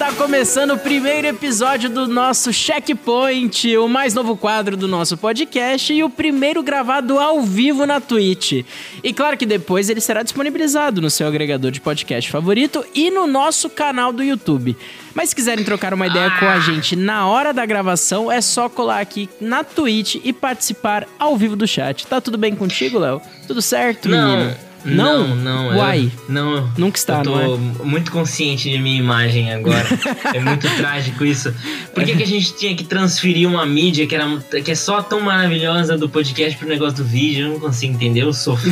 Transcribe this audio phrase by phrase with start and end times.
[0.00, 5.92] Está começando o primeiro episódio do nosso Checkpoint, o mais novo quadro do nosso podcast
[5.92, 8.64] e o primeiro gravado ao vivo na Twitch.
[9.04, 13.26] E claro que depois ele será disponibilizado no seu agregador de podcast favorito e no
[13.26, 14.74] nosso canal do YouTube.
[15.12, 18.70] Mas se quiserem trocar uma ideia com a gente na hora da gravação, é só
[18.70, 22.06] colar aqui na Twitch e participar ao vivo do chat.
[22.06, 23.20] Tá tudo bem contigo, Léo?
[23.46, 24.38] Tudo certo, Não.
[24.38, 24.69] menino?
[24.84, 25.76] Não, não.
[25.76, 26.10] Uai.
[26.28, 26.72] Eu, não.
[26.76, 27.84] Nunca está, eu tô não é?
[27.84, 29.86] muito consciente de minha imagem agora.
[30.34, 31.54] é muito trágico isso.
[31.94, 34.26] Por que, que a gente tinha que transferir uma mídia que, era,
[34.64, 37.46] que é só tão maravilhosa do podcast pro negócio do vídeo?
[37.46, 38.70] Eu não consigo entender, eu sofro.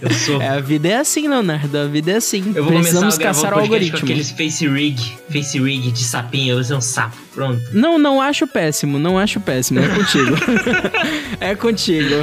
[0.00, 0.36] Eu sofro.
[0.46, 1.76] É, a vida é assim, Leonardo.
[1.76, 2.52] A vida é assim.
[2.54, 3.98] Eu vou Precisamos começar a caçar o o podcast com algoritmo.
[3.98, 7.60] aqueles face rig, face rig de sapinho, eu vou ser um sapo, pronto.
[7.72, 9.80] Não, não acho péssimo, não acho péssimo.
[9.80, 10.36] É contigo.
[11.40, 12.14] é contigo.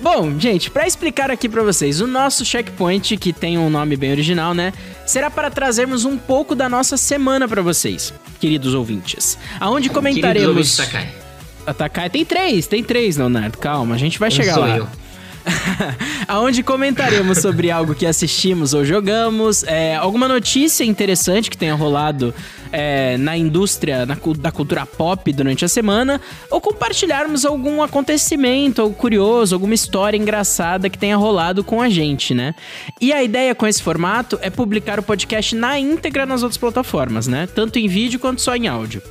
[0.00, 4.12] Bom, gente, pra explicar aqui pra vocês, o nosso checkpoint, que tem um nome bem
[4.12, 4.72] original, né?
[5.04, 9.36] Será para trazermos um pouco da nossa semana pra vocês, queridos ouvintes.
[9.58, 10.48] Aonde Queridos comentaremos.
[10.48, 11.08] ouvintes, Sakai.
[11.66, 13.58] Atacar tem três, tem três, Leonardo.
[13.58, 14.76] Calma, a gente vai chegar lá.
[14.76, 14.88] eu.
[16.26, 22.34] Aonde comentaremos sobre algo que assistimos ou jogamos, é, alguma notícia interessante que tenha rolado
[22.72, 28.92] é, na indústria na da cultura pop durante a semana, ou compartilharmos algum acontecimento ou
[28.92, 32.54] curioso, alguma história engraçada que tenha rolado com a gente, né?
[33.00, 37.26] E a ideia com esse formato é publicar o podcast na íntegra nas outras plataformas,
[37.26, 37.48] né?
[37.54, 39.02] Tanto em vídeo quanto só em áudio.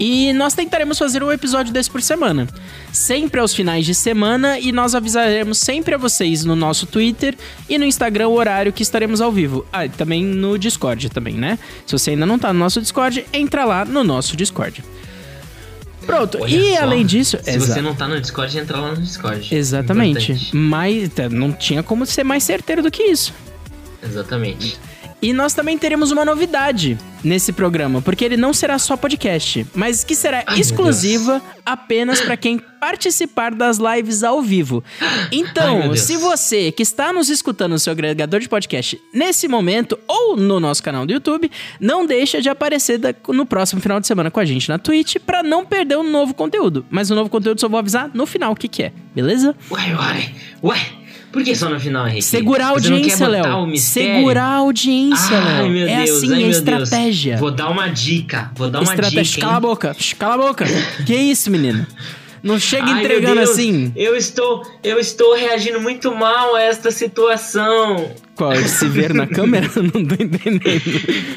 [0.00, 2.46] E nós tentaremos fazer um episódio desse por semana.
[2.92, 7.36] Sempre aos finais de semana e nós avisaremos sempre a vocês no nosso Twitter
[7.68, 9.66] e no Instagram o horário que estaremos ao vivo.
[9.72, 11.58] Ah, e também no Discord também, né?
[11.84, 14.84] Se você ainda não tá no nosso Discord, entra lá no nosso Discord.
[16.06, 16.38] Pronto.
[16.40, 19.02] Olha e só, além disso, Se Exa- você não tá no Discord, entra lá no
[19.02, 19.54] Discord.
[19.54, 20.32] exatamente.
[20.32, 20.56] Importante.
[20.56, 23.34] Mas tá, não tinha como ser mais certeiro do que isso.
[24.02, 24.78] Exatamente.
[25.20, 30.04] E nós também teremos uma novidade nesse programa, porque ele não será só podcast, mas
[30.04, 34.84] que será Ai, exclusiva apenas para quem participar das lives ao vivo.
[35.00, 36.00] Ai, Então, Deus.
[36.02, 40.60] se você que está nos escutando no seu agregador de podcast nesse momento ou no
[40.60, 44.44] nosso canal do YouTube, não deixa de aparecer no próximo final de semana com a
[44.44, 46.86] gente na Twitch para não perder o novo conteúdo.
[46.88, 49.56] Mas o novo conteúdo só vou avisar no final o que que é, beleza?
[49.70, 50.97] Ué, ué, ué.
[51.32, 52.22] Por que só no final, Henrique?
[52.24, 53.76] Segurar a audiência, Léo.
[53.76, 55.70] Segurar a audiência, Ai, Léo.
[55.70, 57.30] meu É Deus, assim, ai, é estratégia.
[57.32, 57.40] Deus.
[57.40, 58.50] Vou dar uma dica.
[58.56, 59.22] Vou dar uma Estratégia.
[59.24, 59.40] dica.
[59.42, 59.96] Cala a boca.
[60.18, 60.64] Cala a boca.
[61.04, 61.86] que isso, menino?
[62.42, 63.92] Não chega Ai, entregando Deus, assim.
[63.94, 68.10] Eu estou, eu estou reagindo muito mal a esta situação.
[68.38, 68.54] Qual?
[68.54, 69.68] Se ver na câmera?
[69.76, 70.60] Não tô entendendo.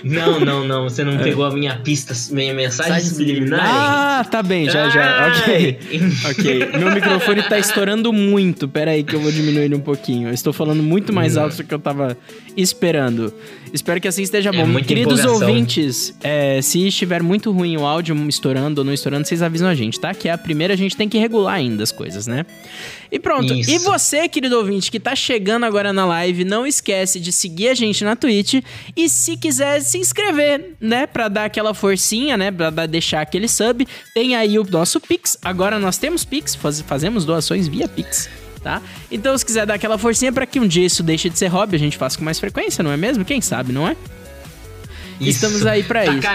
[0.03, 0.83] Não, não, não.
[0.83, 3.59] Você não pegou a minha pista, minha mensagem subliminar?
[3.59, 3.63] É.
[3.63, 5.27] Ah, tá bem, já, já.
[5.41, 5.79] Ok.
[6.29, 6.69] Ok.
[6.77, 8.67] Meu microfone tá estourando muito.
[8.67, 10.27] Pera aí que eu vou diminuir ele um pouquinho.
[10.29, 12.15] Eu estou falando muito mais alto do que eu tava
[12.55, 13.33] esperando.
[13.73, 14.67] Espero que assim esteja É bom.
[14.67, 15.47] muita Queridos empolgação.
[15.47, 19.73] ouvintes, é, se estiver muito ruim o áudio estourando ou não estourando, vocês avisam a
[19.73, 20.13] gente, tá?
[20.13, 22.45] Que é a primeira, a gente tem que regular ainda as coisas, né?
[23.11, 23.53] E pronto.
[23.53, 23.69] Isso.
[23.69, 27.73] E você, querido ouvinte, que tá chegando agora na live, não esquece de seguir a
[27.73, 28.63] gente na Twitch
[28.95, 33.47] e se quiser se inscrever, né, Pra dar aquela forcinha, né, Pra dar- deixar aquele
[33.49, 35.37] sub, tem aí o nosso Pix.
[35.41, 38.29] Agora nós temos Pix, faz- fazemos doações via Pix.
[38.63, 38.79] Tá?
[39.11, 41.75] Então, se quiser dar aquela forcinha pra que um dia isso deixe de ser hobby,
[41.75, 43.25] a gente faça com mais frequência, não é mesmo?
[43.25, 43.95] Quem sabe, não é?
[45.19, 46.27] Estamos aí pra isso.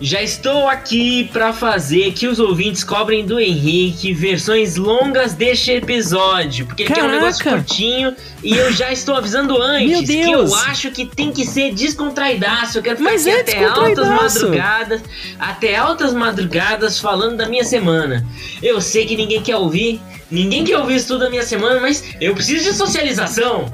[0.00, 6.66] Já estou aqui pra fazer que os ouvintes cobrem do Henrique versões longas deste episódio.
[6.66, 7.20] Porque ele quer um Caraca!
[7.20, 11.72] negócio curtinho e eu já estou avisando antes que eu acho que tem que ser
[11.72, 12.78] descontraidaço.
[12.78, 15.02] Eu quero ficar Mas é até altas madrugadas,
[15.38, 18.26] até altas madrugadas falando da minha semana.
[18.62, 20.00] Eu sei que ninguém quer ouvir.
[20.30, 23.72] Ninguém quer ouvir isso tudo da minha semana, mas eu preciso de socialização.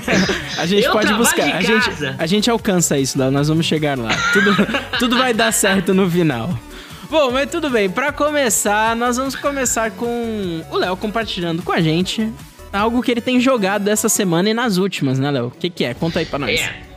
[0.58, 1.56] A gente Eu pode buscar.
[1.56, 3.30] A gente, a gente alcança isso, Léo.
[3.30, 4.10] Nós vamos chegar lá.
[4.32, 4.54] Tudo,
[4.98, 6.56] tudo vai dar certo no final.
[7.10, 7.88] Bom, mas tudo bem.
[7.88, 12.30] Pra começar, nós vamos começar com o Léo compartilhando com a gente
[12.72, 15.46] algo que ele tem jogado essa semana e nas últimas, né, Léo?
[15.46, 15.94] O que, que é?
[15.94, 16.60] Conta aí pra nós.
[16.60, 16.93] É.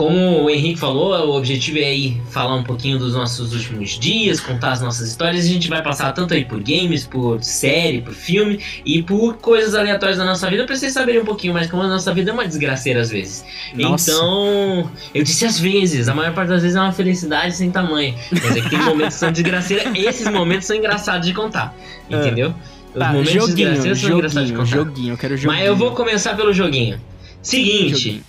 [0.00, 4.40] Como o Henrique falou, o objetivo é aí falar um pouquinho dos nossos últimos dias,
[4.40, 5.44] contar as nossas histórias.
[5.44, 9.74] A gente vai passar tanto aí por games, por série, por filme e por coisas
[9.74, 12.32] aleatórias da nossa vida pra vocês saberem um pouquinho mais como a nossa vida é
[12.32, 13.44] uma desgraceira às vezes.
[13.74, 14.10] Nossa.
[14.10, 18.14] Então, eu disse às vezes, a maior parte das vezes é uma felicidade sem tamanho.
[18.32, 21.76] Mas é que tem momentos que são desgraceiras, esses momentos são engraçados de contar.
[22.08, 22.54] Entendeu?
[22.94, 24.70] Os Tá, momentos joguinho, desgraceiros são engraçados de contar.
[24.70, 25.12] joguinho.
[25.12, 25.60] Eu quero joguinho.
[25.60, 26.98] Mas eu vou começar pelo joguinho.
[27.42, 28.24] Seguinte, Joguinho.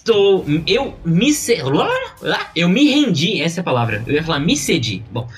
[0.00, 0.44] Estou.
[0.66, 1.30] Eu me.
[2.54, 4.02] Eu me rendi, essa é a palavra.
[4.06, 5.02] Eu ia falar me cedi.
[5.12, 5.28] Bom,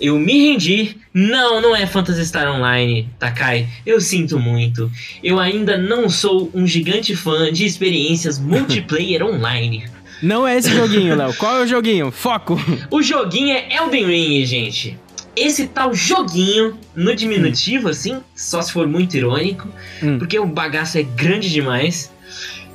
[0.00, 0.96] eu me rendi.
[1.14, 3.68] Não, não é Phantasy Star Online, Takai.
[3.84, 4.90] Eu sinto muito.
[5.22, 9.84] Eu ainda não sou um gigante fã de experiências multiplayer online.
[10.22, 11.34] Não é esse joguinho, Léo.
[11.34, 12.10] Qual é o joguinho?
[12.12, 12.56] Foco!
[12.90, 14.96] O joguinho é Elden Ring, gente.
[15.34, 19.68] Esse tal joguinho, no diminutivo, assim, só se for muito irônico,
[20.02, 20.18] Hum.
[20.18, 22.12] porque o bagaço é grande demais.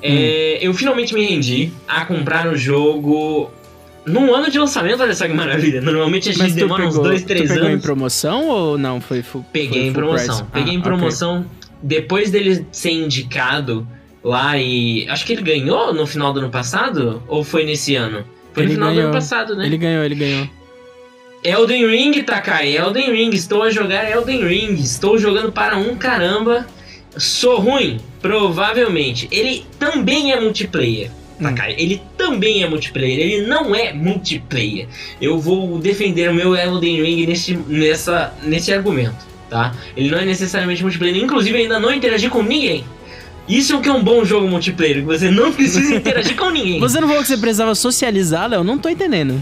[0.01, 3.49] É, eu finalmente me rendi a comprar o jogo
[4.05, 5.81] num ano de lançamento, olha só que maravilha.
[5.81, 7.81] Normalmente a gente demora uns pegou, 2, tu 3 pegou em anos.
[7.83, 9.01] promoção ou não?
[9.01, 10.35] Foi full, Peguei foi em promoção.
[10.37, 10.51] price?
[10.53, 11.45] Peguei Ah, em promoção.
[11.81, 13.87] Depois dele ser indicado
[14.23, 15.07] lá e.
[15.09, 17.21] Acho que ele ganhou no final do ano passado?
[17.27, 18.23] Ou foi nesse ano?
[18.53, 19.09] Foi Ele no final do ganhou.
[19.09, 19.65] ano passado, né?
[19.65, 20.47] Ele ganhou, ele ganhou.
[21.43, 26.65] Elden Ring, Takai, Elden Ring, estou a jogar Elden Ring, estou jogando para um caramba.
[27.17, 27.99] Sou ruim?
[28.21, 29.27] Provavelmente.
[29.31, 31.11] Ele também é multiplayer.
[31.41, 34.87] Takai, ele também é multiplayer, ele não é multiplayer.
[35.21, 39.71] Eu vou defender o meu Elden Ring nesse, nessa, nesse argumento, tá?
[39.95, 42.83] Ele não é necessariamente multiplayer, inclusive ainda não interagi com ninguém.
[43.47, 46.49] Isso é o que é um bom jogo multiplayer, que você não precisa interagir com
[46.49, 46.79] ninguém.
[46.81, 48.63] Você não falou que você precisava socializar, Léo?
[48.63, 49.41] Não tô entendendo.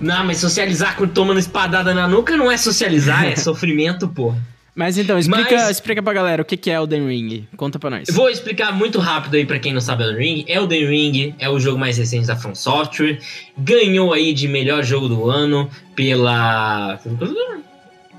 [0.00, 4.38] Não, mas socializar com tomando espadada na nuca não é socializar, é sofrimento, porra.
[4.76, 7.48] Mas então, explica, Mas- explica pra galera o que que é Elden Ring.
[7.56, 8.08] Conta pra nós.
[8.12, 10.44] Vou explicar muito rápido aí pra quem não sabe Elden Ring.
[10.46, 13.18] Elden Ring é o jogo mais recente da From Software.
[13.56, 17.00] Ganhou aí de melhor jogo do ano pela...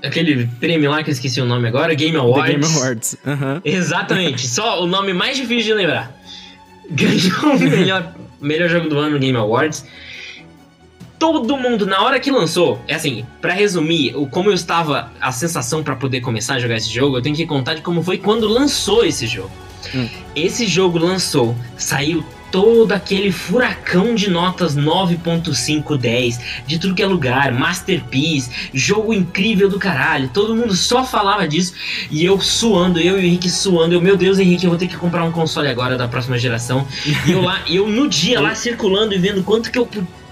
[0.02, 2.46] Aquele prêmio lá que eu esqueci o nome agora, Game Awards.
[2.52, 3.16] The Game Awards.
[3.64, 6.12] Exatamente, só o nome mais difícil de lembrar.
[6.90, 9.84] Ganhou o melhor, melhor jogo do ano no Game Awards.
[11.18, 15.32] Todo mundo, na hora que lançou, é assim, pra resumir, o, como eu estava, a
[15.32, 18.18] sensação pra poder começar a jogar esse jogo, eu tenho que contar de como foi
[18.18, 19.50] quando lançou esse jogo.
[19.94, 20.08] Hum.
[20.36, 27.06] Esse jogo lançou, saiu todo aquele furacão de notas 9.5, 10, de tudo que é
[27.06, 31.74] lugar, Masterpiece, jogo incrível do caralho, todo mundo só falava disso,
[32.10, 34.88] e eu suando, eu e o Henrique suando, eu, meu Deus, Henrique, eu vou ter
[34.88, 36.86] que comprar um console agora da próxima geração.
[37.26, 39.88] E eu lá, eu no dia lá circulando e vendo quanto que eu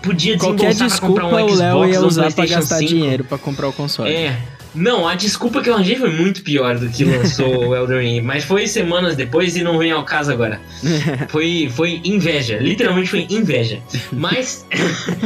[0.06, 2.88] podia Qualquer desembolsar pra comprar desculpa um o Léo ia usar pra gastar 5.
[2.88, 4.10] dinheiro pra comprar o console.
[4.10, 4.36] É.
[4.76, 8.20] Não, a desculpa que eu arranjei foi muito pior do que lançou o Elden Ring,
[8.20, 10.60] mas foi semanas depois e não vem ao caso agora.
[11.28, 13.80] Foi, foi inveja, literalmente foi inveja.
[14.12, 14.66] Mas.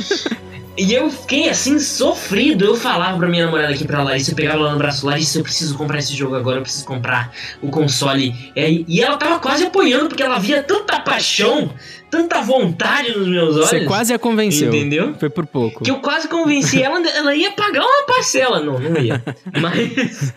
[0.79, 2.65] e eu fiquei assim, sofrido.
[2.65, 5.43] Eu falava pra minha namorada aqui pra Larissa, eu pegava ela no braço, Larissa, eu
[5.43, 8.35] preciso comprar esse jogo agora, eu preciso comprar o console.
[8.55, 11.75] É, e ela tava quase apoiando, porque ela via tanta paixão,
[12.11, 13.69] tanta vontade nos meus olhos.
[13.69, 14.69] Você quase a convenceu.
[14.69, 15.15] Entendeu?
[15.19, 15.85] Foi por pouco.
[15.85, 18.61] Que eu quase convenci ela, ela ia pagar uma parcela.
[18.61, 19.23] Não, não ia.
[19.61, 20.35] Mas.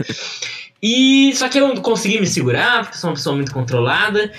[0.82, 1.34] E.
[1.36, 4.32] Só que eu consegui me segurar, porque sou uma pessoa muito controlada.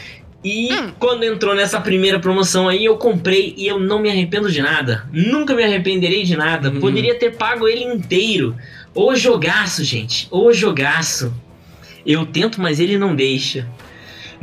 [0.45, 4.61] E quando entrou nessa primeira promoção aí, eu comprei e eu não me arrependo de
[4.61, 5.09] nada.
[5.11, 6.71] Nunca me arrependerei de nada.
[6.71, 6.81] Uhum.
[6.81, 8.55] Poderia ter pago ele inteiro.
[8.95, 10.29] Ô jogaço, gente.
[10.31, 11.33] Ô jogaço.
[12.07, 13.67] Eu tento, mas ele não deixa.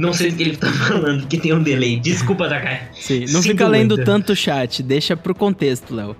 [0.01, 1.99] Não sei do que ele tá falando, porque tem um delay.
[1.99, 2.89] Desculpa, Takai.
[2.93, 4.05] Sim, não Sinto fica lendo muito.
[4.05, 6.15] tanto o chat, deixa pro contexto, Léo.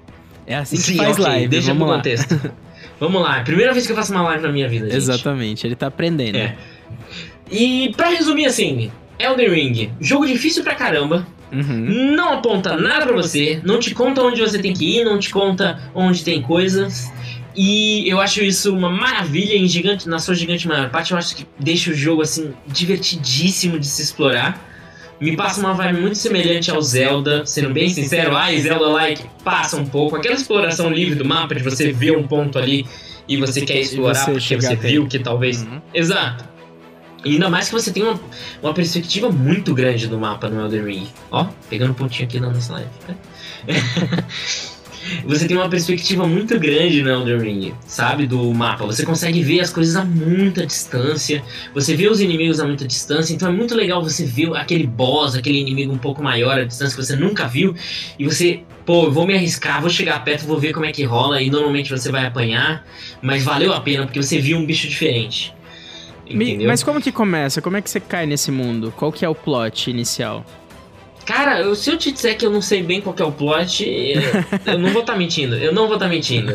[0.45, 1.95] É assim que Sim, faz ok, live, deixa vamos pro lá.
[1.97, 2.51] contexto.
[2.99, 4.95] Vamos lá, primeira vez que eu faço uma live na minha vida, gente.
[4.95, 6.35] Exatamente, ele tá aprendendo.
[6.37, 6.55] É.
[7.51, 12.13] E pra resumir assim, Elden Ring, jogo difícil pra caramba, Uhum.
[12.15, 15.31] não aponta nada pra você, não te conta onde você tem que ir, não te
[15.31, 17.11] conta onde tem coisas.
[17.55, 21.35] E eu acho isso uma maravilha em gigante, na sua gigante maior parte, eu acho
[21.35, 24.69] que deixa o jogo assim divertidíssimo de se explorar.
[25.19, 29.85] Me passa uma vibe muito semelhante ao Zelda, sendo bem sincero, ai, Zelda-like passa um
[29.85, 30.15] pouco.
[30.15, 32.87] Aquela exploração livre do mapa, de você ver um ponto ali
[33.27, 35.79] e você quer explorar você porque você viu que talvez Uhum.
[35.93, 36.51] Exato.
[37.23, 38.19] E ainda mais que você tem uma,
[38.63, 41.07] uma perspectiva muito grande do mapa no Elden Ring.
[41.29, 42.89] Ó, pegando um pontinho aqui na nossa live.
[45.25, 48.27] você tem uma perspectiva muito grande no Elden Ring, sabe?
[48.27, 48.85] Do mapa.
[48.85, 51.43] Você consegue ver as coisas a muita distância.
[51.73, 53.33] Você vê os inimigos a muita distância.
[53.33, 56.95] Então é muito legal você ver aquele boss, aquele inimigo um pouco maior a distância
[56.95, 57.75] que você nunca viu.
[58.17, 61.03] E você, pô, eu vou me arriscar, vou chegar perto, vou ver como é que
[61.03, 61.41] rola.
[61.41, 62.85] E normalmente você vai apanhar.
[63.21, 65.53] Mas valeu a pena porque você viu um bicho diferente.
[66.27, 66.67] Entendeu?
[66.67, 67.61] Mas como que começa?
[67.61, 68.93] Como é que você cai nesse mundo?
[68.95, 70.45] Qual que é o plot inicial?
[71.31, 73.31] Cara, eu- se eu te disser que eu não sei bem qual que é o
[73.31, 74.21] plot, eu,
[74.73, 75.55] eu não vou estar mentindo.
[75.55, 76.53] Eu não vou estar mentindo.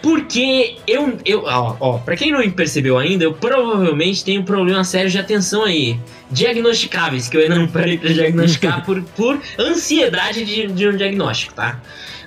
[0.00, 1.18] Porque eu.
[1.24, 5.18] eu ó, ó, pra quem não percebeu ainda, eu provavelmente tenho um problema sério de
[5.18, 5.98] atenção aí.
[6.30, 11.54] Diagnosticáveis, que eu ainda não parei pra diagnosticar por, por ansiedade de, de um diagnóstico,
[11.54, 11.80] tá?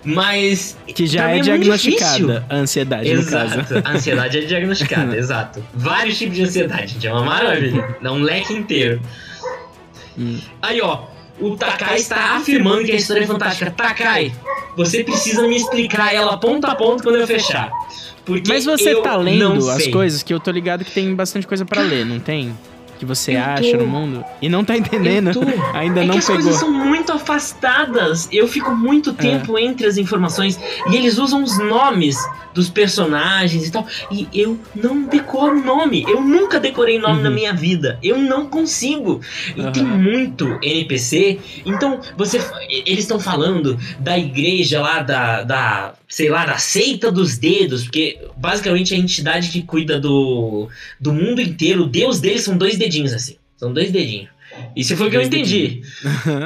[0.04, 0.78] Mas.
[0.86, 3.60] Que já é muito diagnosticada a ansiedade, no caso.
[3.60, 3.82] Exato.
[3.88, 5.64] A ansiedade é diagnosticada, exato.
[5.74, 7.08] Vários tipos de ansiedade, gente.
[7.08, 7.96] É uma maravilha.
[8.02, 9.02] Dá um leque inteiro.
[10.18, 10.40] Hum.
[10.62, 11.15] Aí, ó.
[11.39, 13.70] O Takai está afirmando que a história é fantástica.
[13.72, 14.32] Takai,
[14.75, 17.72] você precisa me explicar ela ponto a ponto quando eu fechar.
[18.25, 21.65] Porque Mas você tá lendo as coisas que eu tô ligado que tem bastante coisa
[21.65, 22.56] pra ler, não tem?
[22.98, 23.77] que você eu acha tô...
[23.84, 25.42] no mundo e não tá entendendo, tô...
[25.77, 26.42] ainda é não que as pegou.
[26.42, 28.28] coisas são muito afastadas.
[28.32, 29.14] Eu fico muito é.
[29.14, 29.64] tempo é.
[29.64, 32.18] entre as informações e eles usam os nomes
[32.56, 33.86] dos personagens e tal.
[34.10, 36.06] E eu não decoro o nome.
[36.08, 37.24] Eu nunca decorei nome uhum.
[37.24, 38.00] na minha vida.
[38.02, 39.22] Eu não consigo.
[39.56, 39.72] E uhum.
[39.72, 41.40] tem muito NPC.
[41.66, 42.40] Então, você.
[42.70, 45.94] Eles estão falando da igreja lá, da, da.
[46.08, 47.84] Sei lá, da seita dos dedos.
[47.84, 50.70] Porque basicamente é a entidade que cuida do,
[51.00, 51.84] do mundo inteiro.
[51.84, 53.36] O deus deles são dois dedinhos assim.
[53.58, 54.35] São dois dedinhos.
[54.76, 55.82] Isso foi o que eu entendi.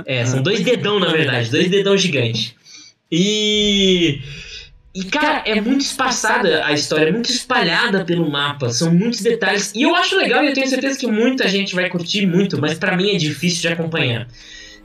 [0.05, 1.49] é, são dois dedão, na verdade.
[1.49, 2.53] Dois dedão gigantes.
[3.11, 4.21] E.
[4.93, 9.21] E, cara, é, é muito espaçada a história, é muito espalhada pelo mapa, são muitos
[9.21, 9.71] detalhes.
[9.75, 12.77] E eu acho legal e eu tenho certeza que muita gente vai curtir muito, mas
[12.77, 14.27] para mim é difícil de acompanhar.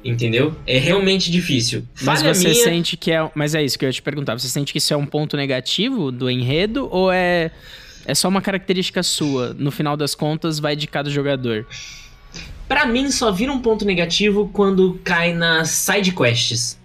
[0.04, 0.54] Entendeu?
[0.66, 1.85] É realmente difícil.
[2.02, 2.62] Mas Falha você minha...
[2.62, 3.31] sente que é.
[3.35, 4.38] Mas é isso que eu ia te perguntar.
[4.38, 7.50] Você sente que isso é um ponto negativo do enredo ou é.
[8.04, 9.54] É só uma característica sua?
[9.54, 11.66] No final das contas, vai de cada jogador.
[12.69, 16.79] Para mim, só vira um ponto negativo quando cai nas side quests.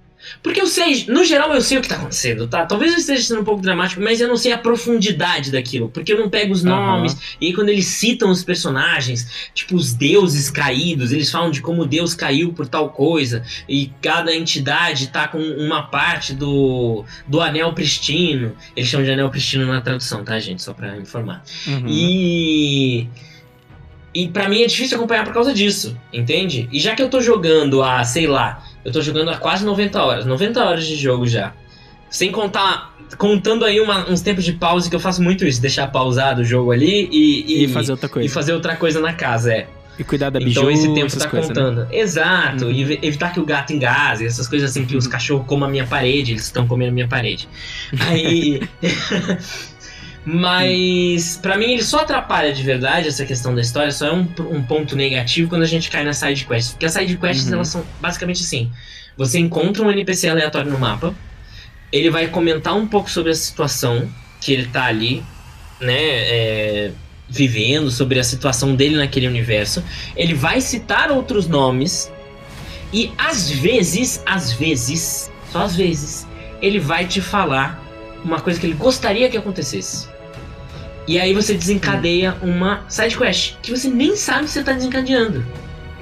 [0.43, 2.65] Porque eu sei, no geral eu sei o que tá acontecendo, tá?
[2.65, 5.89] Talvez eu esteja sendo um pouco dramático, mas eu não sei a profundidade daquilo.
[5.89, 7.13] Porque eu não pego os nomes.
[7.13, 7.19] Uhum.
[7.41, 11.85] E aí quando eles citam os personagens, tipo os deuses caídos, eles falam de como
[11.85, 13.43] Deus caiu por tal coisa.
[13.67, 18.55] E cada entidade tá com uma parte do, do anel pristino.
[18.75, 20.61] Eles chamam de anel pristino na tradução, tá, gente?
[20.61, 21.43] Só pra informar.
[21.67, 21.85] Uhum.
[21.87, 23.07] E.
[24.13, 26.67] E para mim é difícil acompanhar por causa disso, entende?
[26.71, 30.03] E já que eu tô jogando a, sei lá, eu tô jogando há quase 90
[30.03, 30.25] horas.
[30.25, 31.53] 90 horas de jogo já.
[32.09, 32.95] Sem contar.
[33.17, 36.45] Contando aí uma, uns tempos de pause, que eu faço muito isso, deixar pausado o
[36.45, 38.25] jogo ali e, e, e fazer outra coisa.
[38.25, 39.67] E fazer outra coisa na casa, é.
[39.97, 41.55] E cuidar da biju, Então esse tempo tá coisas, né?
[41.55, 41.81] contando.
[41.81, 41.87] Né?
[41.91, 42.65] Exato.
[42.65, 42.71] Uhum.
[42.71, 45.85] E evitar que o gato engase, essas coisas assim, que os cachorros comam a minha
[45.85, 47.49] parede, eles estão comendo a minha parede.
[48.07, 48.61] Aí.
[50.25, 54.27] Mas para mim ele só atrapalha de verdade essa questão da história, só é um,
[54.51, 56.73] um ponto negativo quando a gente cai nas side quests.
[56.73, 57.53] Porque as side quests uhum.
[57.55, 58.71] elas são basicamente assim:
[59.17, 61.15] você encontra um NPC aleatório no mapa,
[61.91, 64.09] ele vai comentar um pouco sobre a situação
[64.41, 65.23] que ele tá ali,
[65.79, 65.97] né?
[65.97, 66.91] É,
[67.29, 69.83] vivendo, sobre a situação dele naquele universo.
[70.15, 72.11] Ele vai citar outros nomes
[72.91, 76.27] e às vezes, às vezes, só às vezes,
[76.61, 77.88] ele vai te falar
[78.23, 80.07] uma coisa que ele gostaria que acontecesse.
[81.07, 85.45] E aí você desencadeia uma side quest que você nem sabe se você tá desencadeando.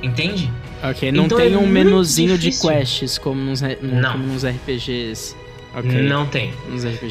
[0.04, 0.52] Entende?
[0.84, 4.12] Ok, não então tem é um menuzinho de quests como nos, não.
[4.12, 5.36] como nos RPGs.
[5.78, 6.02] Okay.
[6.02, 6.54] Não tem.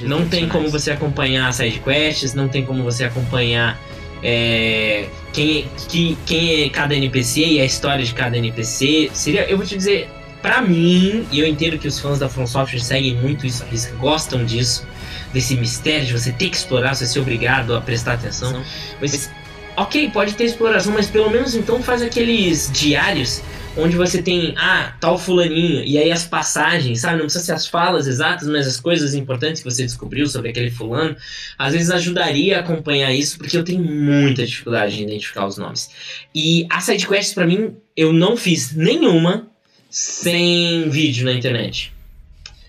[0.04, 3.80] não tem como você acompanhar side quests, não tem como você acompanhar
[4.22, 9.10] é, quem, que, quem é cada NPC e a história de cada NPC.
[9.12, 10.08] Seria, eu vou te dizer,
[10.42, 13.92] para mim, e eu entendo que os fãs da From Software seguem muito isso, eles
[13.98, 14.86] gostam disso
[15.32, 18.62] desse mistério de você ter que explorar, você ser obrigado a prestar atenção.
[19.00, 19.30] Mas,
[19.76, 23.42] ok, pode ter exploração, mas pelo menos então faz aqueles diários
[23.76, 27.18] onde você tem, ah, tal fulaninho, e aí as passagens, sabe?
[27.18, 30.70] Não precisa ser as falas exatas, mas as coisas importantes que você descobriu sobre aquele
[30.70, 31.14] fulano,
[31.58, 35.90] às vezes ajudaria a acompanhar isso, porque eu tenho muita dificuldade de identificar os nomes.
[36.34, 39.46] E as sidequests, para mim, eu não fiz nenhuma
[39.90, 41.92] sem vídeo na internet.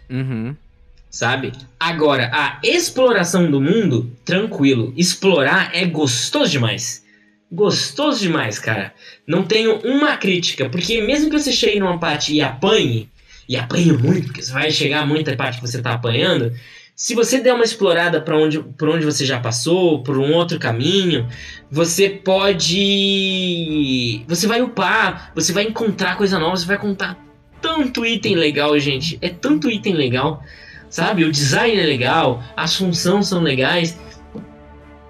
[0.10, 0.56] Uhum
[1.18, 1.52] sabe?
[1.80, 4.94] Agora, a exploração do mundo, tranquilo.
[4.96, 7.04] Explorar é gostoso demais.
[7.52, 8.94] Gostoso demais, cara.
[9.26, 13.10] Não tenho uma crítica, porque mesmo que você chegue numa parte e apanhe,
[13.50, 16.54] e apanhe muito, porque você vai chegar a muita parte que você tá apanhando,
[16.96, 21.28] se você der uma explorada para onde, onde você já passou, por um outro caminho,
[21.72, 22.74] você pode.
[24.28, 27.18] Você vai upar, você vai encontrar coisa nova, você vai contar
[27.60, 29.18] tanto item legal, gente.
[29.20, 30.44] É tanto item legal
[30.98, 31.24] sabe?
[31.26, 33.96] O design é legal, as funções são legais.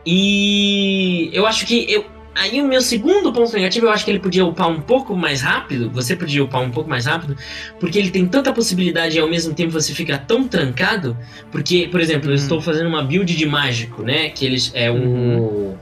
[0.05, 4.19] E eu acho que eu, aí o meu segundo ponto negativo, eu acho que ele
[4.19, 7.37] podia upar um pouco mais rápido, você podia upar um pouco mais rápido,
[7.79, 11.17] porque ele tem tanta possibilidade e ao mesmo tempo você fica tão trancado,
[11.51, 12.41] porque, por exemplo, eu uhum.
[12.41, 14.29] estou fazendo uma build de mágico, né?
[14.29, 15.77] Que eles é um uhum.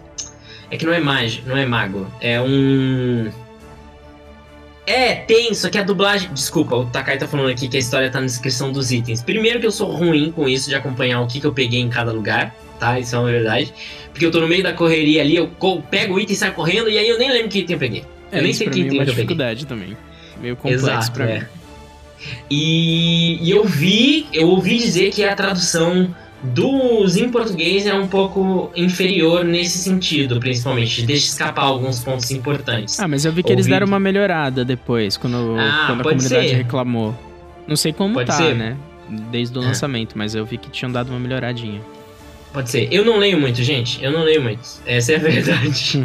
[0.70, 3.32] é que não é mágico, não é mago, é um
[4.86, 6.30] é, tem, só que a dublagem.
[6.32, 9.22] Desculpa, o Takai tá falando aqui que a história tá na descrição dos itens.
[9.22, 11.90] Primeiro que eu sou ruim com isso de acompanhar o que, que eu peguei em
[11.90, 13.00] cada lugar, tá?
[13.00, 13.74] Isso é uma verdade.
[14.12, 15.52] Porque eu tô no meio da correria ali, eu
[15.90, 18.04] pego o item e saio correndo, e aí eu nem lembro que item eu peguei.
[18.32, 19.98] É, eu nem sei que item é uma eu dificuldade também.
[20.40, 21.40] Meio complexo Exato, pra é.
[21.40, 21.46] mim.
[22.50, 26.14] E, e eu vi, eu ouvi dizer que a tradução
[26.54, 31.04] dos em português é um pouco inferior nesse sentido, principalmente.
[31.04, 33.00] Deixa escapar alguns pontos importantes.
[33.00, 36.50] Ah, mas eu vi que eles deram uma melhorada depois, quando, ah, quando a comunidade
[36.50, 36.56] ser.
[36.56, 37.16] reclamou.
[37.68, 38.56] Não sei como pode tá, ser.
[38.56, 38.78] né?
[39.32, 39.66] Desde o é.
[39.66, 41.82] lançamento, mas eu vi que tinham dado uma melhoradinha.
[42.54, 42.88] Pode ser.
[42.92, 44.02] Eu não leio muito, gente.
[44.04, 44.62] Eu não leio muito.
[44.86, 46.04] Essa é a verdade.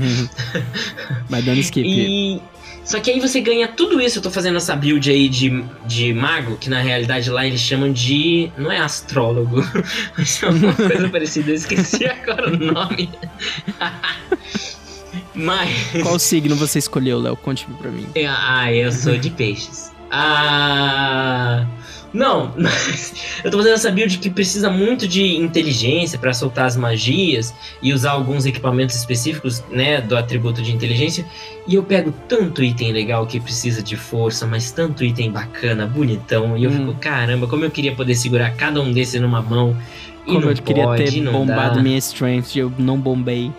[1.30, 1.88] Vai dando skip.
[1.88, 2.40] E.
[2.84, 4.18] Só que aí você ganha tudo isso.
[4.18, 7.92] Eu tô fazendo essa build aí de, de mago, que na realidade lá eles chamam
[7.92, 8.50] de.
[8.56, 9.64] Não é astrólogo,
[10.16, 11.50] mas é uma coisa parecida.
[11.50, 13.10] Eu esqueci agora o nome.
[15.34, 15.70] mas.
[16.02, 17.36] Qual signo você escolheu, Léo?
[17.36, 18.06] Conte-me pra mim.
[18.28, 19.92] Ah, eu sou de peixes.
[20.10, 21.66] Ah.
[22.12, 23.14] Não, mas
[23.44, 27.92] eu tô fazendo essa build que precisa muito de inteligência para soltar as magias e
[27.92, 31.24] usar alguns equipamentos específicos, né, do atributo de inteligência.
[31.66, 36.56] E eu pego tanto item legal que precisa de força, mas tanto item bacana, bonitão.
[36.56, 36.76] E eu hum.
[36.78, 39.76] fico, caramba, como eu queria poder segurar cada um desses numa mão.
[40.26, 41.82] E como não eu queria pode, ter bombado dá.
[41.82, 43.52] minha strength, eu não bombei.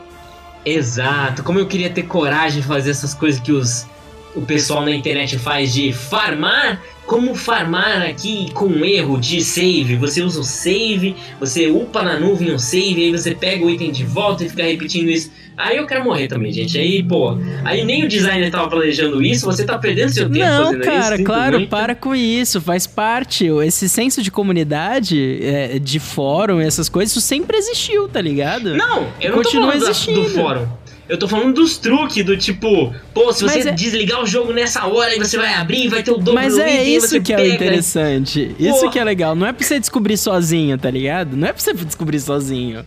[0.63, 3.87] Exato, como eu queria ter coragem de fazer essas coisas que os
[4.35, 9.97] o pessoal na internet faz de farmar como farmar aqui com um erro de save.
[9.97, 13.91] Você usa o save, você upa na nuvem o save, aí você pega o item
[13.91, 15.29] de volta e fica repetindo isso.
[15.57, 16.77] Aí eu quero morrer também, gente.
[16.77, 20.65] Aí, pô, aí nem o designer tava planejando isso, você tá perdendo seu tempo Não,
[20.65, 21.23] fazendo cara, isso.
[21.25, 21.69] claro, muito.
[21.69, 23.45] para com isso, faz parte.
[23.65, 28.75] Esse senso de comunidade, é, de fórum, essas coisas, isso sempre existiu, tá ligado?
[28.75, 30.21] Não, eu não Continua tô falando existindo.
[30.21, 30.67] do fórum.
[31.11, 34.85] Eu tô falando dos truques, do tipo, pô, se você é- desligar o jogo nessa
[34.87, 37.33] hora, aí você vai abrir, vai ter o dobro Mas do é item, isso que
[37.33, 37.53] é pega.
[37.55, 38.55] interessante.
[38.57, 38.91] Isso Porra.
[38.93, 39.35] que é legal.
[39.35, 41.35] Não é pra você descobrir sozinho, tá ligado?
[41.35, 42.85] Não é pra você descobrir sozinho.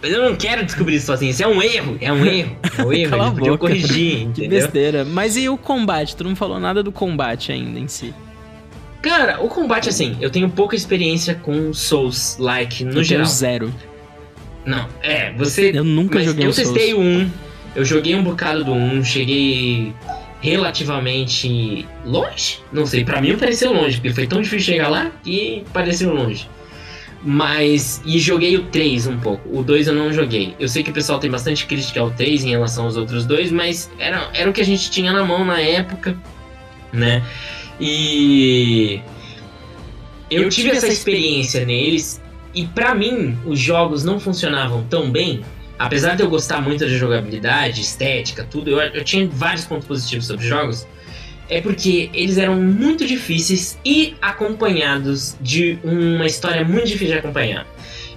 [0.00, 2.82] Mas eu não quero descobrir isso sozinho, isso é um erro, é um erro, é
[2.84, 4.60] um erro, Cala a eles podiam corrigir, Que entendeu?
[4.60, 5.04] besteira.
[5.04, 6.14] Mas e o combate?
[6.14, 8.14] Tu não falou nada do combate ainda em si.
[9.02, 13.26] Cara, o combate, assim, eu tenho pouca experiência com Souls-like no eu tenho geral.
[13.26, 13.74] zero.
[14.64, 15.72] Não, é, você...
[15.74, 16.70] Eu nunca mas joguei eu um Souls.
[16.70, 17.30] testei o 1,
[17.74, 19.92] eu joguei um bocado do 1, cheguei
[20.40, 22.60] relativamente longe.
[22.72, 26.48] Não sei, pra mim pareceu longe, porque foi tão difícil chegar lá que pareceu longe.
[27.24, 28.02] Mas.
[28.04, 29.58] E joguei o 3 um pouco.
[29.58, 30.54] O 2 eu não joguei.
[30.60, 33.50] Eu sei que o pessoal tem bastante crítica ao 3 em relação aos outros dois,
[33.50, 36.16] mas era, era o que a gente tinha na mão na época,
[36.92, 37.22] né?
[37.80, 39.00] E.
[40.30, 42.20] Eu, tive essa experiência neles,
[42.54, 45.42] e pra mim, os jogos não funcionavam tão bem.
[45.78, 50.26] Apesar de eu gostar muito da jogabilidade, estética, tudo, eu, eu tinha vários pontos positivos
[50.26, 50.86] sobre os jogos.
[51.48, 57.66] É porque eles eram muito difíceis e acompanhados de uma história muito difícil de acompanhar.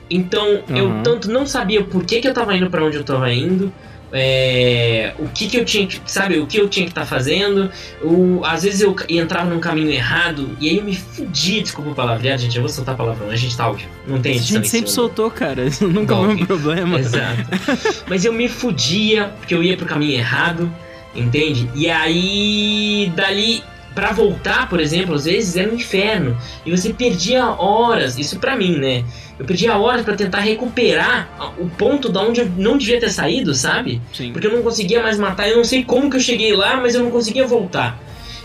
[0.09, 1.03] Então eu Uhum.
[1.03, 3.73] tanto não sabia por que, que eu tava indo pra onde eu tava indo,
[4.11, 7.69] é, o que que eu tinha que, sabe, o que eu tinha que estar fazendo.
[8.01, 11.95] O, às vezes eu entrava num caminho errado e aí eu me fudia, desculpa o
[11.95, 14.63] palavreado, gente, eu vou soltar palavrão, a gente tá áudio, não tem A gente em
[14.63, 15.65] sempre soltou, cara.
[15.65, 16.99] Isso nunca foi um problema.
[16.99, 17.43] Exato.
[18.07, 20.71] Mas eu me fudia porque eu ia pro caminho errado,
[21.13, 21.69] entende?
[21.75, 23.63] E aí, dali,
[23.97, 26.37] pra voltar, por exemplo, às vezes era um inferno.
[26.63, 29.03] E você perdia horas, isso pra mim, né?
[29.39, 33.55] Eu perdia horas pra tentar recuperar o ponto da onde eu não devia ter saído,
[33.55, 33.99] sabe?
[34.13, 34.31] Sim.
[34.31, 36.93] Porque eu não conseguia mais matar, eu não sei como que eu cheguei lá, mas
[36.93, 37.99] eu não conseguia voltar.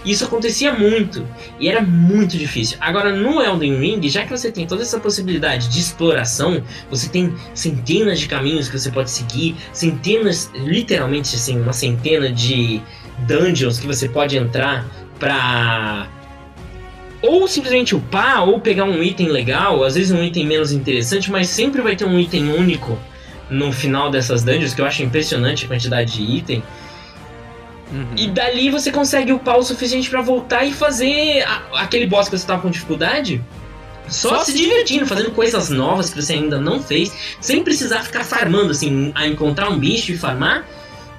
[0.06, 1.28] E Isso acontecia muito
[1.60, 2.78] e era muito difícil.
[2.80, 7.34] Agora no Elden Ring, já que você tem toda essa possibilidade de exploração, você tem
[7.52, 12.80] centenas de caminhos que você pode seguir, centenas, literalmente assim, uma centena de
[13.26, 14.86] dungeons que você pode entrar
[15.18, 16.06] pra
[17.22, 21.48] ou simplesmente upar ou pegar um item legal, às vezes um item menos interessante, mas
[21.48, 22.98] sempre vai ter um item único
[23.48, 26.62] no final dessas dungeons, que eu acho impressionante a quantidade de item.
[27.92, 28.06] Uhum.
[28.16, 32.36] E dali você consegue upar o suficiente pra voltar e fazer a- aquele boss que
[32.36, 33.40] você tava com dificuldade.
[34.08, 38.02] Só, Só se se divertindo, fazendo coisas novas que você ainda não fez, sem precisar
[38.02, 40.66] ficar farmando, assim, a encontrar um bicho e farmar.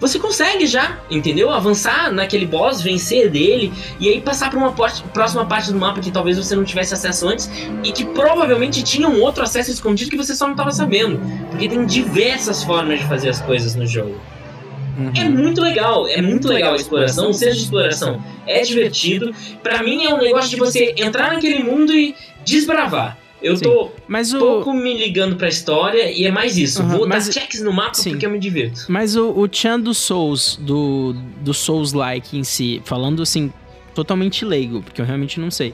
[0.03, 1.49] Você consegue já, entendeu?
[1.49, 6.01] Avançar naquele boss, vencer dele e aí passar pra uma parte- próxima parte do mapa
[6.01, 7.49] que talvez você não tivesse acesso antes
[7.85, 11.21] e que provavelmente tinha um outro acesso escondido que você só não tava sabendo.
[11.49, 14.19] Porque tem diversas formas de fazer as coisas no jogo.
[14.97, 15.11] Uhum.
[15.15, 19.33] É muito legal, é muito legal a exploração, seja de exploração, é divertido.
[19.63, 22.13] Pra mim é um negócio de você entrar naquele mundo e
[22.43, 23.17] desbravar.
[23.43, 23.65] Eu Sim.
[23.65, 24.39] tô Mas o.
[24.39, 26.81] pouco me ligando pra história e é mais isso.
[26.81, 28.11] Aham, Vou mas- dar checks no mapa Sim.
[28.11, 28.85] porque eu me divirto.
[28.87, 33.51] Mas o, o Chan do Souls, do, do Souls-like em si, falando assim,
[33.93, 35.73] totalmente leigo, porque eu realmente não sei.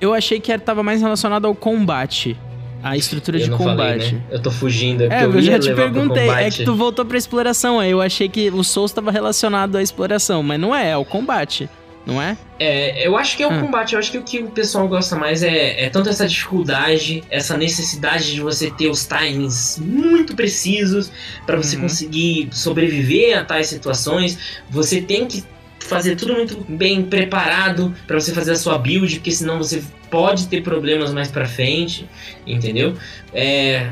[0.00, 2.36] Eu achei que era, tava mais relacionado ao combate.
[2.82, 3.76] A estrutura eu de combate.
[3.76, 4.22] falei, né?
[4.30, 6.28] Eu tô fugindo, é É, eu, eu já te perguntei.
[6.30, 7.78] É que tu voltou pra exploração.
[7.78, 11.04] Aí eu achei que o Souls tava relacionado à exploração, mas não é, é o
[11.04, 11.68] combate,
[12.06, 12.36] não é?
[12.58, 13.60] É, eu acho que é o Ah.
[13.60, 13.92] combate.
[13.92, 17.56] Eu acho que o que o pessoal gosta mais é, é tanto essa dificuldade, essa
[17.56, 21.10] necessidade de você ter os timings muito precisos
[21.46, 21.82] pra você Uhum.
[21.82, 24.38] conseguir sobreviver a tais situações.
[24.70, 25.44] Você tem que
[25.80, 30.46] fazer tudo muito bem preparado pra você fazer a sua build, porque senão você pode
[30.48, 32.08] ter problemas mais pra frente,
[32.46, 32.94] entendeu?
[33.32, 33.90] É,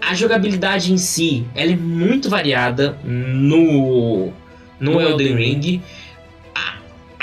[0.00, 4.32] a jogabilidade em si, ela é muito variada no,
[4.80, 5.82] no Elden Ring.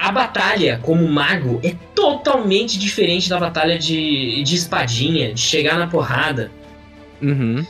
[0.08, 5.88] A, batalha como mago é totalmente diferente da batalha de, de espadinha, de chegar na
[5.88, 6.52] porrada.
[7.22, 7.66] Uhum.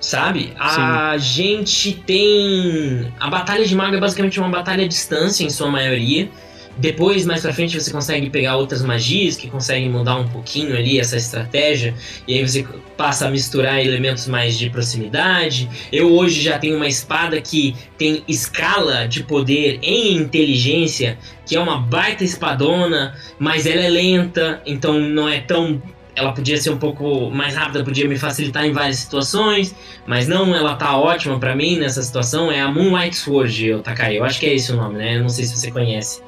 [0.00, 0.52] Sabe?
[0.58, 3.12] A gente tem.
[3.20, 6.28] A batalha de mago é basicamente uma batalha à distância, em sua maioria.
[6.76, 10.98] Depois, mais pra frente, você consegue pegar outras magias que conseguem mudar um pouquinho ali
[10.98, 11.94] essa estratégia.
[12.26, 12.64] E aí você
[12.96, 15.68] passa a misturar elementos mais de proximidade.
[15.92, 21.60] Eu hoje já tenho uma espada que tem escala de poder em inteligência, que é
[21.60, 25.82] uma baita espadona, mas ela é lenta, então não é tão
[26.14, 29.74] ela podia ser um pouco mais rápida, podia me facilitar em várias situações,
[30.06, 32.50] mas não, ela tá ótima para mim nessa situação.
[32.50, 34.18] É a Moonlight Sword, Takai.
[34.18, 35.16] Eu acho que é esse o nome, né?
[35.16, 36.20] Eu não sei se você conhece.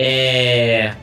[0.00, 0.94] É...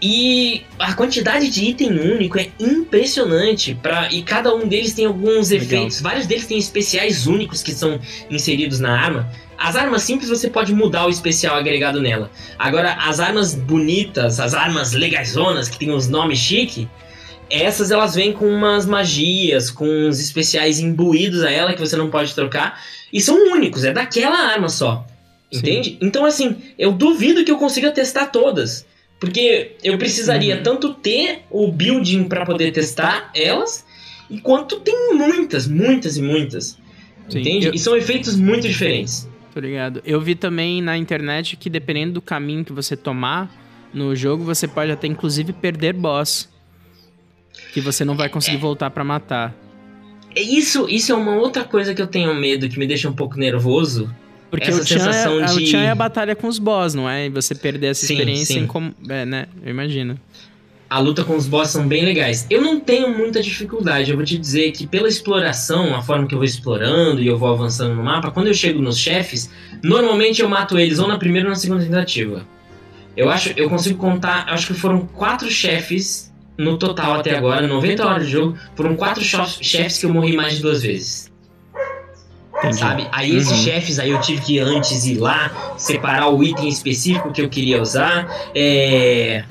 [0.00, 3.74] E a quantidade de item único é impressionante.
[3.74, 5.66] Pra, e cada um deles tem alguns Legal.
[5.66, 6.00] efeitos.
[6.00, 9.30] Vários deles têm especiais únicos que são inseridos na arma.
[9.58, 12.30] As armas simples você pode mudar o especial agregado nela.
[12.56, 16.88] Agora, as armas bonitas, as armas legaisonas, que tem os nomes chique,
[17.50, 22.08] essas elas vêm com umas magias, com uns especiais imbuídos a ela que você não
[22.08, 22.80] pode trocar.
[23.12, 25.04] E são únicos, é daquela arma só.
[25.52, 25.90] Entende?
[25.90, 25.98] Sim.
[26.02, 28.86] Então, assim, eu duvido que eu consiga testar todas.
[29.18, 30.62] Porque eu precisaria uhum.
[30.62, 33.84] tanto ter o building para poder testar elas,
[34.30, 36.78] enquanto tem muitas, muitas e muitas.
[37.28, 37.66] Sim, entende?
[37.66, 37.74] Eu...
[37.74, 39.28] E são efeitos muito diferentes.
[39.52, 40.00] Tô ligado.
[40.04, 43.50] Eu vi também na internet que dependendo do caminho que você tomar
[43.92, 46.48] no jogo, você pode até inclusive perder boss.
[47.72, 48.60] Que você não vai conseguir é.
[48.60, 49.54] voltar para matar.
[50.36, 53.36] Isso, isso é uma outra coisa que eu tenho medo, que me deixa um pouco
[53.36, 54.14] nervoso
[54.50, 55.62] porque essa o Chan, sensação é, de...
[55.62, 57.26] o Chan é a batalha com os boss, não é?
[57.26, 58.60] E você perder essa sim, experiência sim.
[58.60, 58.94] em como...
[59.08, 59.46] É, né?
[59.62, 60.18] Eu imagino.
[60.90, 62.46] A luta com os boss são bem legais.
[62.48, 64.10] Eu não tenho muita dificuldade.
[64.10, 67.36] Eu vou te dizer que pela exploração, a forma que eu vou explorando e eu
[67.36, 69.50] vou avançando no mapa, quando eu chego nos chefes,
[69.82, 72.46] normalmente eu mato eles ou na primeira ou na segunda tentativa.
[73.14, 78.06] Eu acho, eu consigo contar, acho que foram quatro chefes no total até agora, 90
[78.06, 81.30] horas de jogo, foram quatro chefes que eu morri mais de duas vezes.
[82.58, 82.78] Entendi.
[82.78, 83.08] Sabe?
[83.12, 83.64] Aí esses uhum.
[83.64, 87.80] chefes aí eu tive que antes ir lá, separar o item específico que eu queria
[87.80, 88.28] usar.
[88.54, 89.44] É.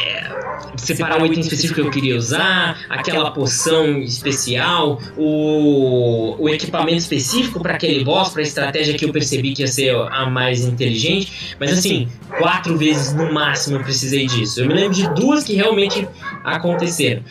[0.00, 0.30] é
[0.76, 7.60] separar o item específico que eu queria usar, aquela poção especial, o, o equipamento específico
[7.60, 11.54] para aquele boss, para a estratégia que eu percebi que ia ser a mais inteligente.
[11.60, 14.60] Mas assim, quatro vezes no máximo eu precisei disso.
[14.60, 16.08] Eu me lembro de duas que realmente
[16.44, 17.22] aconteceram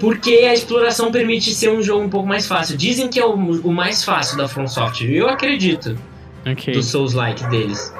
[0.00, 2.76] porque a exploração permite ser um jogo um pouco mais fácil.
[2.76, 5.10] Dizem que é o, o mais fácil da From Software.
[5.10, 5.96] Eu acredito.
[6.50, 6.74] Okay.
[6.74, 7.92] Do Souls-like deles.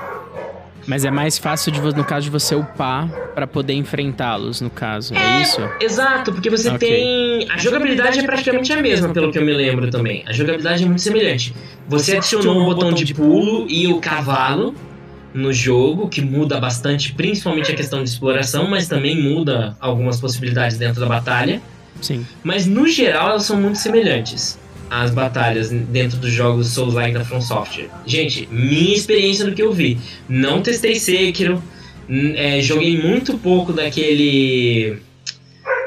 [0.86, 5.14] Mas é mais fácil, de, no caso, de você upar para poder enfrentá-los, no caso,
[5.14, 5.60] é, é, isso?
[5.80, 6.88] Exato, porque você okay.
[6.90, 7.50] tem...
[7.50, 10.22] A jogabilidade é praticamente a mesma, pelo que eu me lembro também.
[10.26, 11.54] A jogabilidade é muito semelhante.
[11.88, 14.74] Você adicionou o botão de pulo e o cavalo
[15.34, 20.78] no jogo, que muda bastante, principalmente a questão de exploração, mas também muda algumas possibilidades
[20.78, 21.60] dentro da batalha.
[22.00, 22.24] Sim.
[22.42, 27.40] Mas no geral elas são muito semelhantes as batalhas dentro dos jogos Souls-like da From
[27.40, 27.88] Software.
[28.06, 29.98] Gente, minha experiência do que eu vi.
[30.28, 31.60] Não testei Sekiro,
[32.36, 34.98] é, joguei muito pouco daquele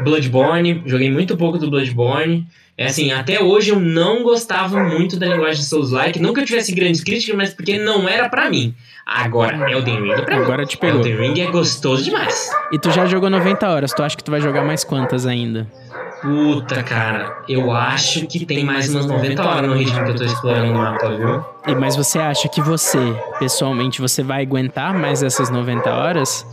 [0.04, 2.46] Bloodborne, joguei muito pouco do Bloodborne.
[2.78, 6.20] É assim, até hoje eu não gostava muito da linguagem Souls-like.
[6.20, 8.76] Não que eu tivesse grandes críticas, mas porque não era para mim.
[9.04, 10.68] Agora, Elden Ring é pra Agora mim.
[10.68, 11.00] te pegou.
[11.00, 12.52] Elden Ring é gostoso demais.
[12.72, 15.66] E tu já jogou 90 horas, tu acha que tu vai jogar mais quantas ainda?
[16.22, 20.24] Puta, cara, eu acho que tem mais umas 90 horas no ritmo que eu tô
[20.24, 21.46] explorando o mapa, viu?
[21.68, 23.00] E, mas você acha que você,
[23.40, 26.46] pessoalmente, você vai aguentar mais essas 90 horas?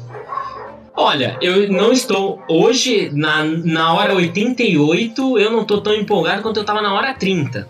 [0.97, 2.41] Olha, eu não estou.
[2.49, 7.13] Hoje, na, na hora 88, eu não tô tão empolgado quanto eu tava na hora
[7.13, 7.69] 30.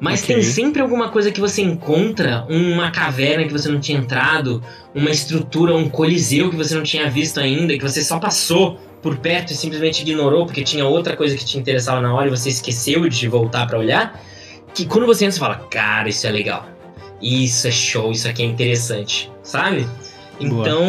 [0.00, 0.36] Mas okay.
[0.36, 4.62] tem sempre alguma coisa que você encontra, uma caverna que você não tinha entrado,
[4.94, 9.16] uma estrutura, um coliseu que você não tinha visto ainda, que você só passou por
[9.16, 12.48] perto e simplesmente ignorou porque tinha outra coisa que te interessava na hora e você
[12.48, 14.22] esqueceu de voltar para olhar.
[14.72, 16.64] Que quando você entra, você fala, cara, isso é legal.
[17.20, 19.88] Isso é show, isso aqui é interessante, sabe?
[20.40, 20.82] Então,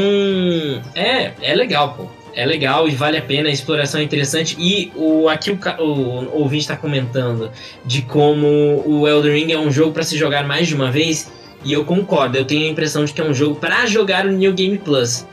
[0.95, 2.07] é, é legal, pô.
[2.33, 4.55] É legal e vale a pena, a exploração é interessante.
[4.59, 7.51] E o, aqui o, o, o ouvinte está comentando
[7.85, 8.47] de como
[8.85, 11.31] o Elden Ring é um jogo para se jogar mais de uma vez.
[11.65, 14.31] E eu concordo, eu tenho a impressão de que é um jogo para jogar o
[14.31, 15.25] New Game Plus.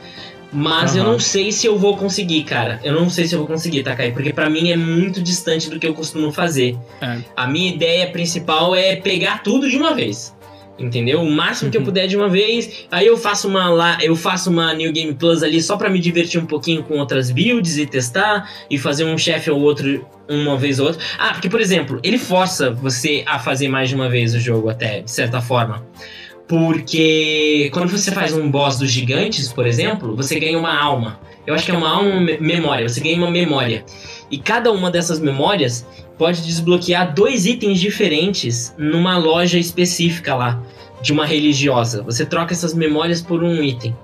[0.51, 0.99] Mas uhum.
[0.99, 2.79] eu não sei se eu vou conseguir, cara.
[2.83, 5.79] Eu não sei se eu vou conseguir, Takai, porque para mim é muito distante do
[5.79, 6.77] que eu costumo fazer.
[7.01, 7.19] É.
[7.35, 10.35] A minha ideia principal é pegar tudo de uma vez.
[10.79, 11.21] Entendeu?
[11.21, 12.85] O máximo que eu puder de uma vez.
[12.91, 15.99] Aí eu faço uma lá, eu faço uma New Game Plus ali só para me
[15.99, 20.55] divertir um pouquinho com outras builds e testar e fazer um chefe ou outro uma
[20.55, 21.01] vez ou outra.
[21.17, 24.69] Ah, porque por exemplo, ele força você a fazer mais de uma vez o jogo
[24.69, 25.83] até, de certa forma.
[26.47, 31.19] Porque quando você faz um boss dos gigantes, por exemplo, você ganha uma alma.
[31.45, 33.83] Eu acho que é uma alma memória, você ganha uma memória.
[34.29, 35.85] E cada uma dessas memórias
[36.17, 40.61] pode desbloquear dois itens diferentes numa loja específica lá,
[41.01, 42.01] de uma religiosa.
[42.03, 43.95] Você troca essas memórias por um item.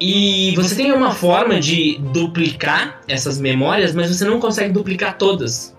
[0.00, 5.74] E você tem uma forma de duplicar essas memórias, mas você não consegue duplicar todas.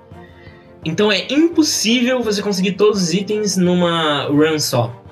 [0.85, 5.03] Então é impossível você conseguir todos os itens numa run só.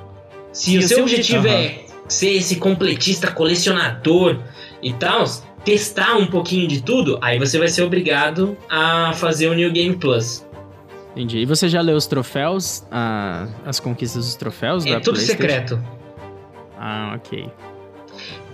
[0.51, 1.53] Se, o seu objetivo uhum.
[1.53, 4.39] é ser esse completista colecionador
[4.83, 5.25] e tal,
[5.63, 9.95] testar um pouquinho de tudo, aí você vai ser obrigado a fazer o New Game
[9.95, 10.45] Plus.
[11.11, 11.39] Entendi.
[11.39, 12.83] E você já leu os troféus?
[12.91, 14.85] A, as conquistas dos troféus?
[14.85, 15.81] É tudo secreto.
[16.77, 17.49] Ah, ok.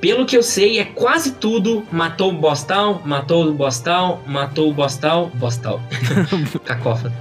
[0.02, 4.74] Pelo que eu sei, é quase tudo matou o Bostal, matou o Bostal, matou o
[4.74, 5.82] Bostal, Bostal.
[6.64, 7.14] Cacófano.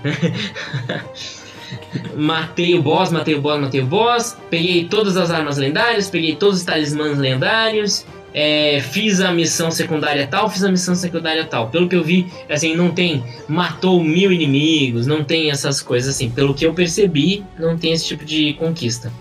[2.17, 4.37] matei o boss, matei o boss, matei o boss.
[4.51, 10.27] Peguei todas as armas lendárias, peguei todos os talismãs lendários é, fiz a missão secundária
[10.27, 11.69] tal, fiz a missão secundária tal.
[11.69, 16.31] Pelo que eu vi, assim, não tem matou mil inimigos, não tem essas coisas assim.
[16.31, 19.13] Pelo que eu percebi, não tem esse tipo de conquista.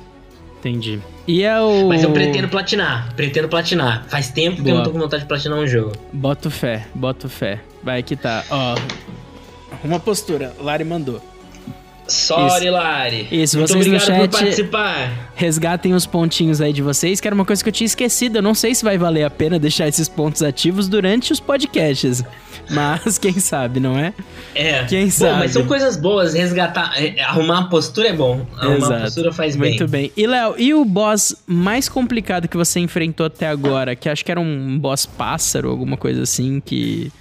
[0.59, 0.99] Entendi.
[1.27, 1.87] E é o.
[1.87, 4.05] Mas eu pretendo platinar, pretendo platinar.
[4.07, 4.63] Faz tempo Boa.
[4.63, 5.93] que eu não tô com vontade de platinar um jogo.
[6.11, 7.59] Boto fé, boto fé.
[7.83, 8.43] Vai que tá.
[8.49, 8.75] Ó.
[9.83, 11.21] Uma postura, Lari mandou.
[12.07, 12.69] Sorry.
[12.69, 13.27] Lari.
[13.31, 15.31] Isso, Muito vocês no chat participar.
[15.35, 18.37] resgatem os pontinhos aí de vocês, que era uma coisa que eu tinha esquecido.
[18.37, 22.23] Eu não sei se vai valer a pena deixar esses pontos ativos durante os podcasts.
[22.69, 24.13] Mas quem sabe, não é?
[24.53, 24.83] É.
[24.85, 25.33] Quem sabe.
[25.33, 28.45] Bom, mas são coisas boas, resgatar, é, arrumar a postura é bom.
[28.57, 28.93] Arrumar Exato.
[28.93, 29.69] a postura faz bem.
[29.71, 30.11] Muito bem.
[30.15, 34.31] E Léo, e o boss mais complicado que você enfrentou até agora, que acho que
[34.31, 37.11] era um boss pássaro, alguma coisa assim que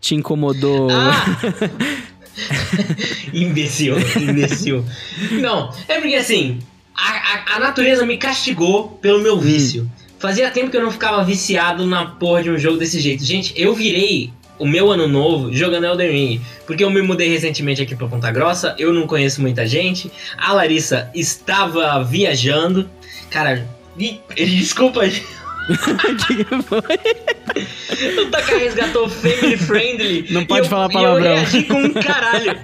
[0.00, 0.88] te incomodou?
[0.90, 2.02] Ah!
[3.32, 4.84] imbecil, imbecil.
[5.32, 6.58] Não, é porque assim,
[6.94, 9.40] a, a, a, natureza me castigou pelo meu hum.
[9.40, 9.90] vício.
[10.18, 13.24] Fazia tempo que eu não ficava viciado na porra de um jogo desse jeito.
[13.24, 16.40] Gente, eu virei o meu ano novo jogando Elden Ring.
[16.66, 20.12] Porque eu me mudei recentemente aqui pra Ponta Grossa, eu não conheço muita gente.
[20.38, 22.88] A Larissa estava viajando.
[23.28, 23.66] Cara,
[24.36, 25.00] desculpa,
[26.26, 28.22] que foi?
[28.22, 30.26] O Taka resgatou family friendly.
[30.32, 31.26] Não pode eu, falar palavrão.
[31.26, 32.58] eu reagi com um caralho.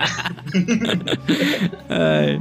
[1.88, 2.40] Ai.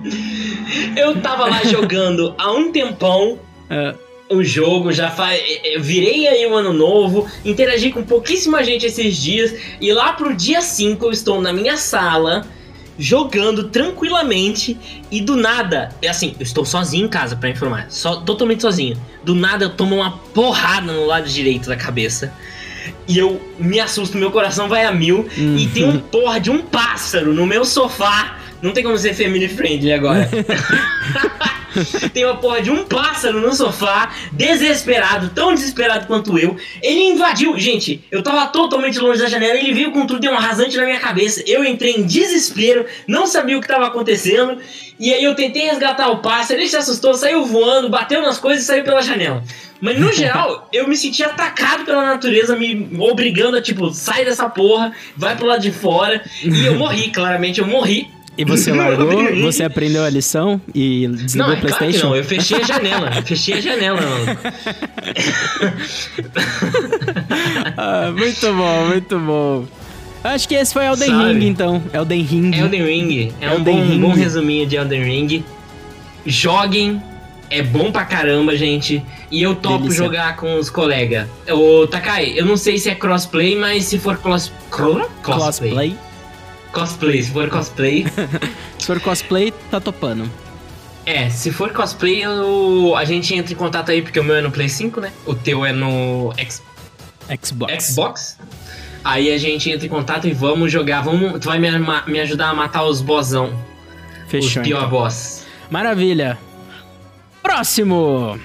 [0.96, 3.39] Eu tava lá jogando há um tempão.
[3.70, 3.93] É.
[4.30, 5.41] O jogo já faz.
[5.63, 10.36] Eu virei aí um ano novo, interagi com pouquíssima gente esses dias, e lá pro
[10.36, 12.46] dia 5 eu estou na minha sala,
[12.97, 14.77] jogando tranquilamente
[15.12, 18.97] e do nada, é assim, eu estou sozinho em casa para informar, só totalmente sozinho.
[19.23, 22.33] Do nada eu tomo uma porrada no lado direito da cabeça.
[23.07, 25.27] E eu me assusto, meu coração vai a mil.
[25.38, 25.57] Uhum.
[25.57, 28.38] E tem um porra de um pássaro no meu sofá.
[28.62, 30.29] Não tem como ser family friendly agora.
[32.13, 36.55] tem uma porra de um pássaro no sofá, desesperado, tão desesperado quanto eu.
[36.81, 37.57] Ele invadiu.
[37.57, 40.85] Gente, eu tava totalmente longe da janela, ele veio com tudo, deu um rasante na
[40.85, 41.43] minha cabeça.
[41.45, 44.57] Eu entrei em desespero, não sabia o que tava acontecendo.
[44.99, 48.63] E aí eu tentei resgatar o pássaro, ele se assustou, saiu voando, bateu nas coisas
[48.63, 49.43] e saiu pela janela.
[49.79, 54.49] Mas no geral, eu me senti atacado pela natureza, me obrigando a, tipo, sai dessa
[54.49, 56.23] porra, vai pro lado de fora.
[56.43, 58.09] E eu morri, claramente, eu morri.
[58.38, 59.10] E você largou,
[59.41, 62.00] você aprendeu a lição e desligou não, o Playstation?
[62.00, 64.38] Claro não, eu fechei a janela, fechei a janela, mano.
[67.76, 69.65] ah, muito bom, muito bom.
[70.23, 71.34] Acho que esse foi Elden Sabe?
[71.34, 71.84] Ring, então.
[71.93, 72.56] Elden Ring.
[72.56, 73.34] Elden Ring.
[73.41, 74.02] É Elden um bom, Ring.
[74.02, 75.43] bom resuminho de Elden Ring.
[76.26, 77.02] Joguem.
[77.50, 79.02] É bom pra caramba, gente.
[79.32, 80.04] E eu topo Delícia.
[80.04, 81.28] jogar com os colegas.
[81.50, 84.52] Ô, Takai, eu não sei se é crossplay, mas se for cross...
[84.69, 85.08] Crossplay?
[85.23, 85.95] Crossplay?
[86.77, 88.05] Cosplay, se for cosplay.
[88.77, 90.29] se for cosplay, tá topando.
[91.07, 94.41] É, se for cosplay, eu, a gente entra em contato aí, porque o meu é
[94.41, 95.11] no Play 5, né?
[95.25, 96.61] O teu é no X...
[97.43, 97.83] Xbox.
[97.83, 98.37] Xbox.
[99.03, 101.01] Aí a gente entra em contato e vamos jogar.
[101.01, 101.67] Vamos, tu vai me,
[102.05, 103.59] me ajudar a matar os bossão.
[104.27, 104.61] Fechou.
[104.61, 104.89] Os pior então.
[104.91, 105.47] boss.
[105.71, 106.37] Maravilha.
[107.41, 108.39] Próximo.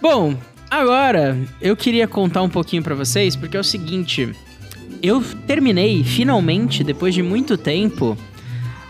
[0.00, 0.38] Bom,
[0.70, 4.34] agora eu queria contar um pouquinho para vocês, porque é o seguinte
[5.02, 8.16] eu terminei, finalmente, depois de muito tempo,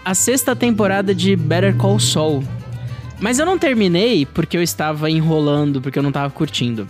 [0.05, 2.45] a sexta temporada de Better Call Saul.
[3.21, 6.89] Mas eu não terminei porque eu estava enrolando, porque eu não estava curtindo.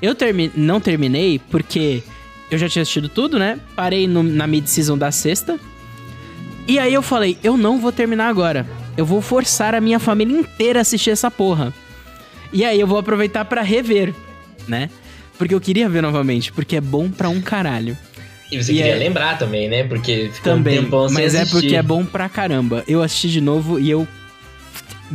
[0.00, 2.02] Eu termi não terminei porque
[2.50, 3.58] eu já tinha assistido tudo, né?
[3.74, 5.58] Parei no, na mid-season da sexta.
[6.68, 8.66] E aí eu falei, eu não vou terminar agora.
[8.96, 11.72] eu vou forçar a minha família inteira a assistir essa porra.
[12.52, 14.14] E aí eu vou aproveitar para rever,
[14.66, 14.88] né?
[15.36, 17.96] Porque eu queria ver novamente, porque é bom pra um caralho.
[18.50, 19.84] E você E queria é- lembrar também, né?
[19.84, 21.60] Porque ficou Também, um tempão sem mas é assistir.
[21.60, 22.84] porque é bom pra caramba.
[22.86, 24.06] Eu assisti de novo e eu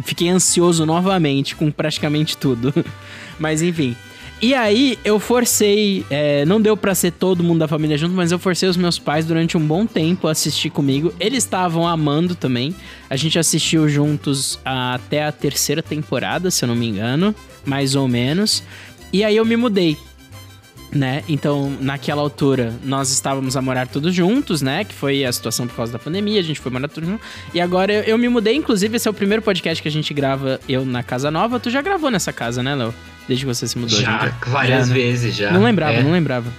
[0.04, 2.74] fiquei ansioso novamente com praticamente tudo.
[3.40, 3.96] mas enfim.
[4.42, 8.32] E aí eu forcei, é, não deu pra ser todo mundo da família junto, mas
[8.32, 11.14] eu forcei os meus pais durante um bom tempo a assistir comigo.
[11.20, 12.76] Eles estavam amando também.
[13.08, 18.08] A gente assistiu juntos até a terceira temporada, se eu não me engano, mais ou
[18.08, 18.64] menos.
[19.14, 19.96] E aí eu me mudei
[20.92, 21.24] né?
[21.30, 24.84] Então, naquela altura, nós estávamos a morar todos juntos, né?
[24.84, 27.26] Que foi a situação por causa da pandemia, a gente foi morar todos juntos.
[27.54, 30.14] E agora eu, eu me mudei, inclusive, esse é o primeiro podcast que a gente
[30.14, 31.60] grava, eu na casa nova.
[31.60, 32.94] Tu já gravou nessa casa, né, Léo?
[33.28, 34.00] Desde que você se mudou.
[34.00, 34.50] Já, gente.
[34.50, 35.00] várias Já, né?
[35.02, 35.52] vezes já.
[35.52, 36.04] Não lembrava, É.
[36.04, 36.52] não lembrava.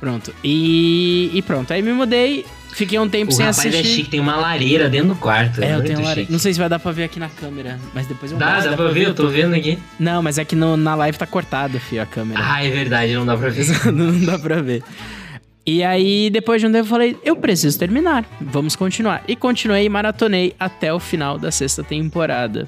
[0.00, 0.32] Pronto.
[0.42, 3.88] E, e pronto, aí me mudei, fiquei um tempo O sem rapaz é assistir.
[3.96, 5.62] chique, tem uma lareira dentro do quarto.
[5.62, 6.30] É, eu muito tenho chique.
[6.32, 8.76] Não sei se vai dar pra ver aqui na câmera, mas depois eu Dá, dá
[8.76, 9.78] pra ver, eu tô vendo aqui.
[9.98, 12.40] Não, mas é que no- na live tá cortado, fio, a câmera.
[12.42, 13.66] Ah, é verdade, não dá pra ver.
[13.92, 14.82] não dá pra ver.
[15.66, 19.22] E aí, depois de um tempo, eu falei, eu preciso terminar, vamos continuar.
[19.28, 22.66] E continuei e maratonei até o final da sexta temporada.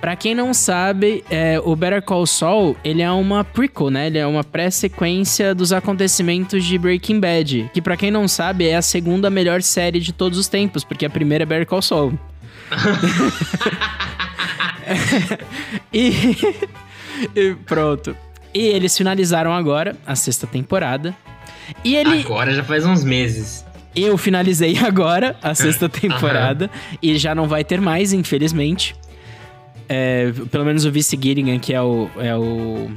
[0.00, 4.06] Pra quem não sabe, é, o Better Call Saul, ele é uma prequel, né?
[4.06, 7.70] Ele é uma pré-sequência dos acontecimentos de Breaking Bad.
[7.72, 11.06] Que pra quem não sabe, é a segunda melhor série de todos os tempos, porque
[11.06, 12.18] a primeira é Better Call Saul.
[15.92, 16.36] e...
[17.34, 18.16] e pronto.
[18.54, 21.14] E eles finalizaram agora a sexta temporada.
[21.84, 22.20] E ele...
[22.20, 23.64] Agora já faz uns meses.
[23.94, 26.70] Eu finalizei agora a sexta temporada
[27.02, 28.94] e já não vai ter mais, infelizmente.
[29.88, 32.90] É, pelo menos o Vice Gilligan, que é o, é o.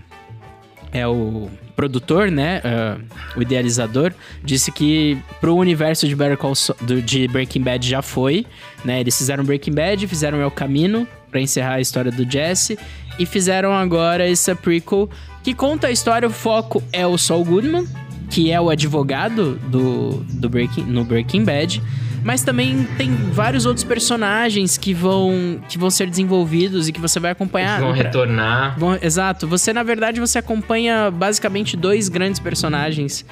[0.91, 2.61] É o produtor, né?
[2.63, 2.97] é,
[3.37, 4.11] o idealizador,
[4.43, 8.45] disse que pro universo de, Better Call Saul- do- de Breaking Bad já foi,
[8.83, 8.99] né?
[8.99, 12.77] Eles fizeram Breaking Bad, fizeram El Camino pra encerrar a história do Jesse
[13.19, 15.09] e fizeram agora essa prequel
[15.43, 16.27] que conta a história.
[16.27, 17.87] O foco é o Saul Goodman,
[18.31, 21.81] que é o advogado do, do Breaking, no Breaking Bad.
[22.23, 27.19] Mas também tem vários outros personagens que vão, que vão ser desenvolvidos e que você
[27.19, 27.79] vai acompanhar.
[27.79, 28.77] Vão retornar.
[28.77, 29.47] Bom, exato.
[29.47, 33.25] Você, na verdade, você acompanha basicamente dois grandes personagens,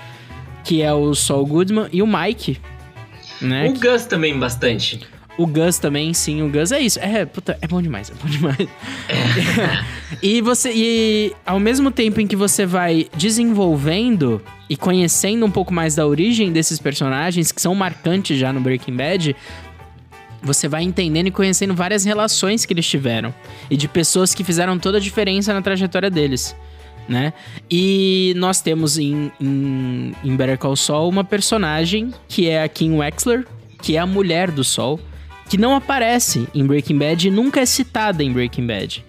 [0.64, 2.60] que é o Saul Goodman e o Mike,
[3.42, 3.68] né?
[3.70, 5.00] O Gus também bastante.
[5.38, 7.00] O Gus também, sim, o Gus é isso.
[7.00, 8.58] É, puta, é bom demais, é bom demais.
[10.22, 15.74] e você e ao mesmo tempo em que você vai desenvolvendo e conhecendo um pouco
[15.74, 19.36] mais da origem desses personagens que são marcantes já no Breaking Bad,
[20.42, 23.34] você vai entendendo e conhecendo várias relações que eles tiveram
[23.70, 26.56] e de pessoas que fizeram toda a diferença na trajetória deles.
[27.08, 27.32] Né?
[27.72, 32.98] E nós temos em, em, em Better Call Saul uma personagem que é a Kim
[32.98, 33.46] Wexler,
[33.82, 35.00] que é a mulher do Sol,
[35.50, 39.06] que não aparece em Breaking Bad e nunca é citada em Breaking Bad.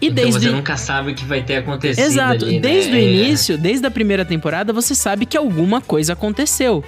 [0.00, 2.60] E então desde você nunca sabe o que vai ter acontecido Exato, ali, né?
[2.60, 3.02] desde o É.
[3.02, 6.84] início, desde a primeira temporada, você sabe que alguma coisa aconteceu.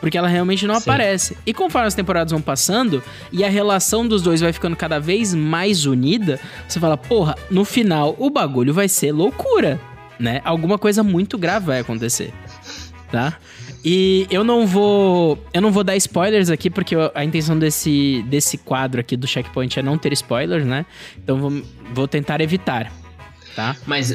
[0.00, 0.80] Porque ela realmente não Sim.
[0.82, 1.36] aparece.
[1.44, 5.34] E conforme as temporadas vão passando e a relação dos dois vai ficando cada vez
[5.34, 9.80] mais unida, você fala, porra, no final o bagulho vai ser loucura,
[10.18, 10.40] né?
[10.44, 12.32] Alguma coisa muito grave vai acontecer,
[13.10, 13.36] tá?
[13.84, 18.58] E eu não vou, eu não vou dar spoilers aqui porque a intenção desse desse
[18.58, 20.84] quadro aqui do checkpoint é não ter spoilers, né?
[21.22, 21.62] Então vou,
[21.94, 22.92] vou tentar evitar,
[23.54, 23.76] tá?
[23.86, 24.14] Mas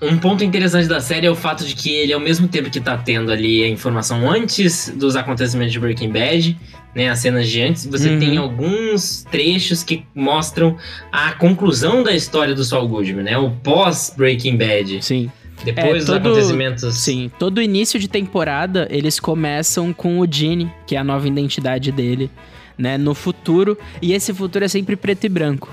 [0.00, 2.80] um ponto interessante da série é o fato de que ele, ao mesmo tempo que
[2.80, 6.58] tá tendo ali a informação antes dos acontecimentos de Breaking Bad,
[6.94, 8.18] né, as cenas de antes, você Uhum.
[8.18, 10.76] tem alguns trechos que mostram
[11.12, 15.30] a conclusão da história do Saul Goodman, né, o pós-Breaking Bad, Sim.
[15.64, 16.94] Depois É, dos todo- acontecimentos.
[16.96, 21.90] Sim, todo início de temporada eles começam com o Gene, que é a nova identidade
[21.92, 22.30] dele,
[22.76, 25.68] né, no futuro, e esse futuro é sempre preto e branco.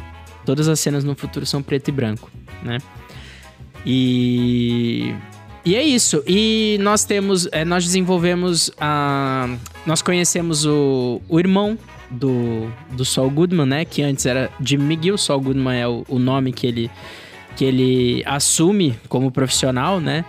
[0.45, 2.29] Todas as cenas no futuro são preto e branco,
[2.63, 2.77] né?
[3.85, 5.13] E
[5.65, 6.23] e é isso.
[6.27, 9.47] E nós temos, é, nós desenvolvemos a,
[9.85, 11.77] nós conhecemos o, o irmão
[12.09, 13.85] do, do Saul Goodman, né?
[13.85, 15.17] Que antes era Jim McGill.
[15.17, 16.89] Saul Goodman é o, o nome que ele
[17.59, 20.23] que ele assume como profissional, né?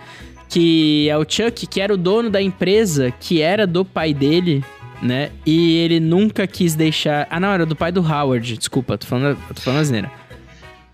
[0.49, 4.61] Que é o Chuck, que era o dono da empresa, que era do pai dele,
[5.01, 5.31] né?
[5.45, 7.25] E ele nunca quis deixar.
[7.29, 8.57] Ah, não, era do pai do Howard.
[8.57, 10.11] Desculpa, tô falando, tô falando asneira.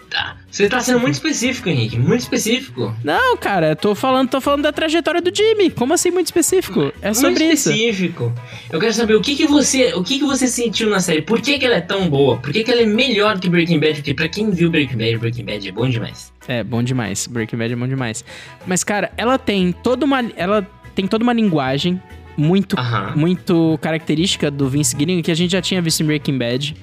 [0.09, 0.37] Tá.
[0.49, 2.95] Você tá sendo muito específico, Henrique, muito específico.
[3.03, 5.69] Não, cara, eu tô falando, tô falando da trajetória do Jimmy.
[5.69, 6.93] Como assim muito específico?
[7.01, 7.69] É sobre muito isso.
[7.69, 8.33] específico.
[8.71, 11.21] Eu quero saber o que, que você, o que, que você sentiu na série.
[11.21, 12.37] Por que, que ela é tão boa?
[12.37, 13.95] Por que, que ela é melhor que Breaking Bad?
[13.95, 16.33] Porque pra quem viu Breaking Bad, Breaking Bad é bom demais.
[16.47, 17.27] É, bom demais.
[17.27, 18.23] Breaking Bad é bom demais.
[18.65, 20.23] Mas, cara, ela tem toda uma.
[20.37, 22.01] Ela tem toda uma linguagem
[22.37, 23.13] muito Aham.
[23.15, 26.75] muito característica do Vince Gilligan que a gente já tinha visto em Breaking Bad.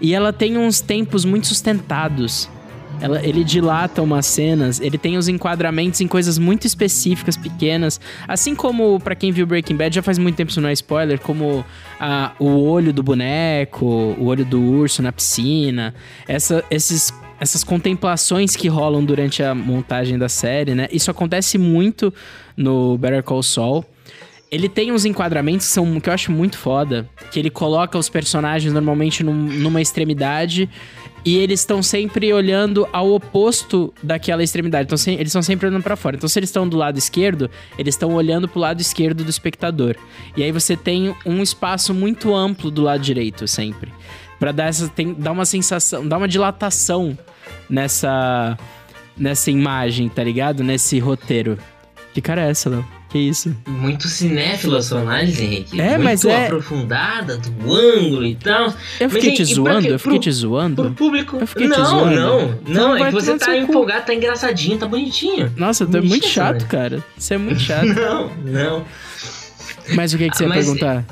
[0.00, 2.50] E ela tem uns tempos muito sustentados.
[3.00, 8.00] Ela, ele dilata umas cenas, ele tem os enquadramentos em coisas muito específicas, pequenas.
[8.26, 11.20] Assim como, para quem viu Breaking Bad, já faz muito tempo isso não é spoiler,
[11.20, 11.64] como
[12.00, 15.94] a, o olho do boneco, o olho do urso na piscina.
[16.26, 20.88] Essa, esses essas contemplações que rolam durante a montagem da série, né?
[20.90, 22.12] Isso acontece muito
[22.56, 23.84] no Better Call Saul.
[24.50, 27.08] Ele tem uns enquadramentos que, são, que eu acho muito foda.
[27.30, 30.68] Que ele coloca os personagens normalmente num, numa extremidade
[31.26, 34.86] e eles estão sempre olhando ao oposto daquela extremidade.
[34.86, 36.14] Então, se, eles estão sempre olhando para fora.
[36.14, 39.96] Então, se eles estão do lado esquerdo, eles estão olhando pro lado esquerdo do espectador.
[40.36, 43.92] E aí você tem um espaço muito amplo do lado direito, sempre.
[44.38, 47.18] Pra dar, essa, tem, dar uma sensação, dar uma dilatação
[47.68, 48.56] nessa,
[49.16, 50.62] nessa imagem, tá ligado?
[50.62, 51.58] Nesse roteiro.
[52.16, 52.82] Que cara é essa, Léo?
[53.10, 53.54] Que isso?
[53.68, 55.78] Muito cinéfilo a sua análise, Henrique.
[55.78, 58.72] É, Muito mas é- aprofundada, do ângulo e tal.
[58.98, 59.86] Eu fiquei Mas, te e- zoando?
[59.86, 60.82] Eu fiquei Pro- te zoando?
[60.84, 61.36] Pro público.
[61.38, 62.16] Eu fiquei te não, zoando.
[62.16, 62.96] não, Então não.
[62.96, 63.70] É que você tá seu cu.
[63.70, 65.52] empolgado, tá engraçadinho, tá bonitinho.
[65.58, 66.68] Nossa, tu é muito chato, né?
[66.70, 67.04] cara.
[67.18, 67.84] Você é muito chato.
[67.84, 68.84] Não, não.
[69.94, 71.04] Mas o que, que você ia Mas- perguntar?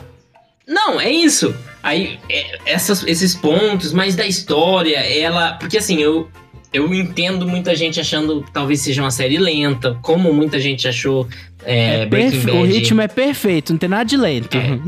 [0.67, 1.55] Não, é isso.
[1.83, 5.53] Aí, é, essas- esses pontos, mas da história, ela.
[5.59, 6.31] Porque assim, eu,
[6.75, 11.29] eu entendo muita gente achando que talvez seja uma série lenta, como muita gente achou
[11.65, 12.59] é, É Breaking Bad.
[12.59, 14.57] O ritmo é perfeito, não tem nada de lento.
[14.57, 14.81] É.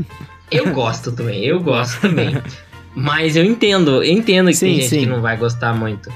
[0.51, 2.35] Eu gosto também, eu gosto também.
[2.93, 4.99] Mas eu entendo, eu entendo que Sim, tem gente sim.
[4.99, 6.11] que não vai gostar muito.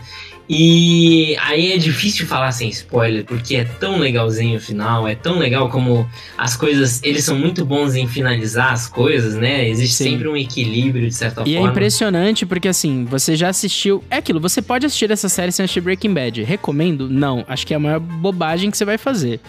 [0.54, 5.40] E aí é difícil falar sem spoiler, porque é tão legalzinho o final, é tão
[5.40, 6.06] legal como
[6.38, 9.66] as coisas, eles são muito bons em finalizar as coisas, né?
[9.70, 10.10] Existe Sim.
[10.10, 11.72] sempre um equilíbrio de certa E é forma.
[11.72, 14.04] impressionante porque, assim, você já assistiu.
[14.10, 16.44] É aquilo, você pode assistir essa série sem assistir Breaking Bad.
[16.44, 17.10] Recomendo?
[17.10, 17.46] Não.
[17.48, 19.40] Acho que é a maior bobagem que você vai fazer.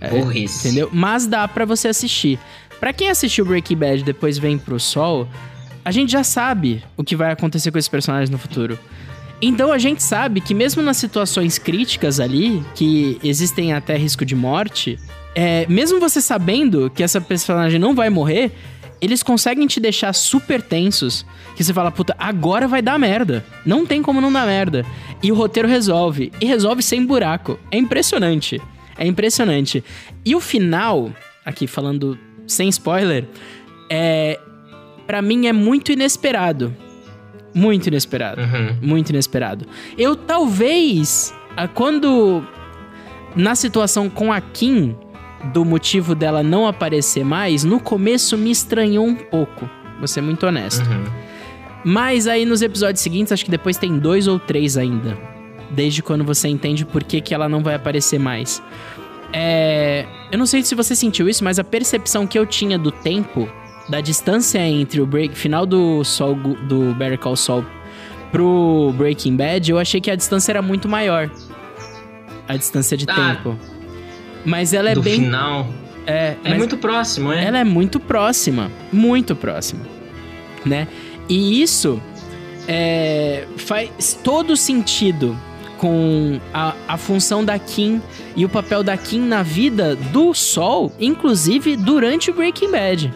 [0.00, 0.66] É, Burrice.
[0.68, 0.88] Entendeu?
[0.90, 2.38] Mas dá pra você assistir.
[2.80, 5.28] Pra quem assistiu Breaking Bad e depois vem pro Sol,
[5.84, 8.78] a gente já sabe o que vai acontecer com esses personagens no futuro.
[9.42, 14.34] Então a gente sabe que mesmo nas situações críticas ali, que existem até risco de
[14.34, 14.98] morte,
[15.34, 18.52] é, mesmo você sabendo que essa personagem não vai morrer,
[19.00, 21.24] eles conseguem te deixar super tensos.
[21.56, 23.44] Que você fala, puta, agora vai dar merda.
[23.64, 24.84] Não tem como não dar merda.
[25.22, 26.30] E o roteiro resolve.
[26.40, 27.58] E resolve sem buraco.
[27.70, 28.60] É impressionante.
[28.98, 29.82] É impressionante.
[30.24, 31.10] E o final,
[31.44, 33.26] aqui falando sem spoiler,
[33.88, 34.38] é.
[35.06, 36.76] Pra mim é muito inesperado.
[37.54, 38.40] Muito inesperado.
[38.40, 38.76] Uhum.
[38.80, 39.66] Muito inesperado.
[39.96, 42.42] Eu talvez, ah, quando.
[43.36, 44.96] Na situação com a Kim,
[45.52, 49.70] do motivo dela não aparecer mais, no começo me estranhou um pouco.
[49.98, 50.84] Vou ser muito honesto.
[50.88, 51.04] Uhum.
[51.84, 55.16] Mas aí nos episódios seguintes, acho que depois tem dois ou três ainda.
[55.70, 58.62] Desde quando você entende por que, que ela não vai aparecer mais.
[59.32, 60.06] É.
[60.30, 63.48] Eu não sei se você sentiu isso, mas a percepção que eu tinha do tempo,
[63.90, 67.64] da distância entre o break, final do Sol do Better Call Saul
[68.30, 71.28] pro Breaking Bad, eu achei que a distância era muito maior.
[72.48, 73.58] A distância de Ah, tempo.
[74.44, 75.20] Mas ela é Do bem.
[75.24, 75.66] final.
[76.06, 77.44] É, É muito próximo, é?
[77.44, 79.82] ela é muito próxima, muito próxima,
[80.64, 80.88] né?
[81.28, 82.00] E isso
[82.66, 85.36] é, faz todo sentido
[85.76, 88.00] com a, a função da Kim
[88.36, 93.12] e o papel da Kim na vida do Sol, inclusive durante o Breaking Bad.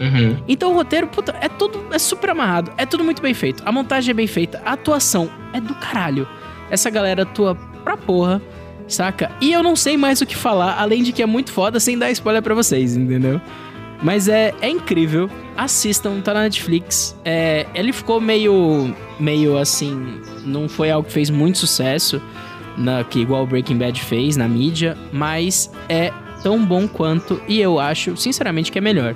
[0.00, 0.36] Uhum.
[0.46, 3.62] Então o roteiro, puta, é tudo é super amarrado, é tudo muito bem feito.
[3.66, 6.28] A montagem é bem feita, a atuação é do caralho.
[6.70, 8.42] Essa galera atua pra porra,
[8.88, 9.30] saca?
[9.40, 11.96] E eu não sei mais o que falar, além de que é muito foda sem
[11.98, 13.40] dar spoiler pra vocês, entendeu?
[14.02, 15.30] Mas é, é incrível.
[15.56, 17.16] Assistam, tá na Netflix.
[17.24, 18.94] É, ele ficou meio.
[19.18, 20.20] meio assim.
[20.44, 22.20] Não foi algo que fez muito sucesso.
[22.76, 24.96] Na, que igual o Breaking Bad fez na mídia.
[25.12, 27.40] Mas é tão bom quanto.
[27.48, 29.14] E eu acho, sinceramente, que é melhor.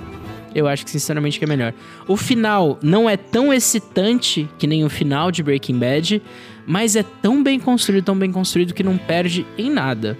[0.53, 1.73] Eu acho que, sinceramente, que é melhor.
[2.07, 6.21] O final não é tão excitante que nem o final de Breaking Bad.
[6.65, 10.17] Mas é tão bem construído, tão bem construído que não perde em nada.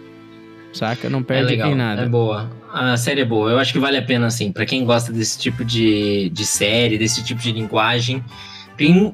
[0.74, 1.10] Saca?
[1.10, 2.02] Não É perde legal, em nada.
[2.04, 2.50] é boa.
[2.74, 3.52] A série é boa.
[3.52, 6.98] Eu acho que vale a pena, assim, pra quem gosta desse tipo de, de série,
[6.98, 8.24] desse tipo de linguagem.
[8.78, 9.14] Quem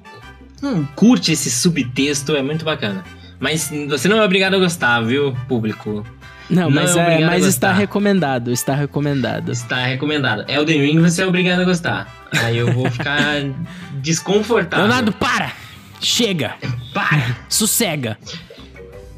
[0.63, 3.03] hum, curte esse subtexto, é muito bacana.
[3.39, 6.05] Mas você não é obrigado a gostar, viu, público?
[6.49, 9.51] Não, Não mas, é é, a mas está recomendado, está recomendado.
[9.51, 10.45] Está recomendado.
[10.47, 12.07] Elden Ring você é obrigado a gostar.
[12.43, 13.41] Aí eu vou ficar
[14.01, 14.85] desconfortável.
[14.85, 15.51] Leonardo, para!
[15.99, 16.55] Chega!
[16.93, 17.35] para!
[17.49, 18.17] Sossega!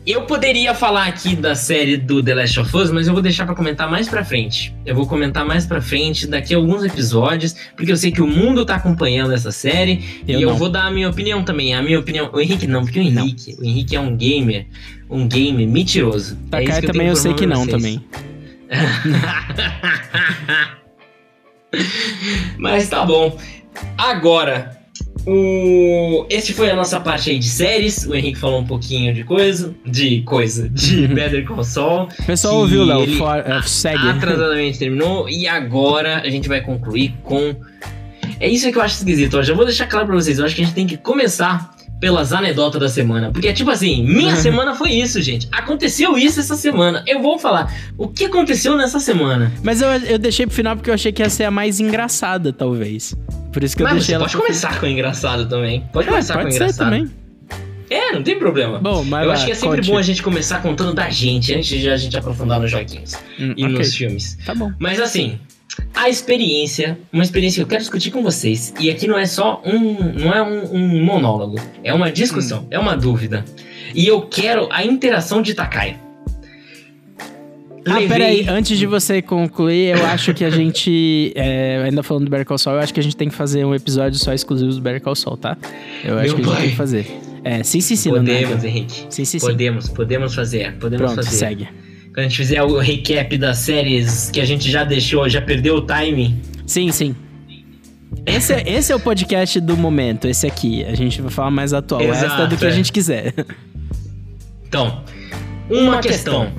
[0.06, 3.46] Eu poderia falar aqui da série do The Last of Us, mas eu vou deixar
[3.46, 4.74] pra comentar mais pra frente.
[4.86, 8.26] Eu vou comentar mais pra frente, daqui a alguns episódios, porque eu sei que o
[8.28, 10.58] mundo tá acompanhando essa série Eu e eu não.
[10.58, 11.76] vou dar a minha opinião também.
[11.76, 12.30] A minha opinião.
[12.34, 13.24] O Henrique não, porque o Não.
[13.24, 14.66] Henrique, o Henrique é um gamer,
[15.10, 16.38] um game mentiroso.
[16.48, 18.04] é Takai isso que eu também eu sei que não pra também.
[22.58, 23.38] Mas tá bom.
[23.98, 24.79] Agora,
[25.32, 26.26] O...
[26.30, 28.06] Esse foi a nossa parte aí de séries.
[28.08, 29.76] O Henrique falou um pouquinho de coisa.
[29.86, 30.68] De coisa.
[30.70, 32.08] De Better Call Saul.
[32.20, 33.04] O pessoal ouviu, Léo.
[33.04, 34.10] ele for- é, segue.
[34.10, 35.30] Atrasadamente terminou.
[35.30, 37.56] E agora a gente vai concluir com.
[38.40, 39.38] É isso que eu acho esquisito.
[39.38, 40.40] Eu já vou deixar claro pra vocês.
[40.40, 43.32] Eu acho que a gente tem que começar pelas anedotas da semana.
[43.32, 45.48] Porque é tipo assim: minha semana foi isso, gente.
[45.52, 47.04] Aconteceu isso essa semana.
[47.06, 49.52] Eu vou falar o que aconteceu nessa semana.
[49.62, 52.52] Mas eu, eu deixei pro final porque eu achei que ia ser a mais engraçada,
[52.54, 53.14] talvez.
[53.52, 55.82] Por isso que eu Mas deixei você ela pode começar com engraçado também.
[55.92, 56.20] Pode final.
[56.20, 56.86] começar É, com pode ser engraçado.
[56.86, 57.12] também.
[57.90, 58.78] É, não tem problema.
[58.80, 59.90] Bom, mas eu lá, acho que é sempre conte.
[59.90, 63.54] bom a gente começar contando da gente, antes de a gente aprofundar nos joguinhos Hum,
[63.58, 64.38] e ok, nos filmes.
[64.46, 64.72] Tá bom.
[64.78, 65.40] Mas assim,
[65.96, 69.60] a experiência, uma experiência que eu quero discutir com vocês, e aqui não é só
[69.66, 73.44] um, não é um, um monólogo, é uma discussão, é uma dúvida.
[73.96, 75.98] E eu quero a interação de Takai.
[77.90, 81.32] Ah, peraí, antes de você concluir, eu acho que a gente.
[81.36, 83.66] é, ainda falando do Better Call Saul, eu acho que a gente tem que fazer
[83.66, 85.58] um episódio só exclusivo do Better Call Saul, tá?
[86.04, 86.62] Eu acho Meu que a gente pai.
[86.62, 87.08] tem que fazer.
[87.44, 88.64] É, sim, sim, sim, Podemos.
[88.64, 89.06] Henrique.
[89.10, 89.46] Sim, sim, sim.
[89.46, 91.36] Podemos, podemos fazer, podemos Pronto, fazer.
[91.38, 91.68] segue.
[92.14, 95.76] Quando a gente fizer o recap das séries que a gente já deixou, já perdeu
[95.76, 96.40] o timing.
[96.66, 97.16] Sim, sim.
[98.26, 100.84] Esse é, esse é o podcast do momento, esse aqui.
[100.84, 102.02] A gente vai falar mais atual.
[102.02, 102.72] o resto é do Exato, que a é.
[102.72, 103.34] gente quiser.
[104.68, 105.02] Então,
[105.70, 106.52] uma, Uma questão.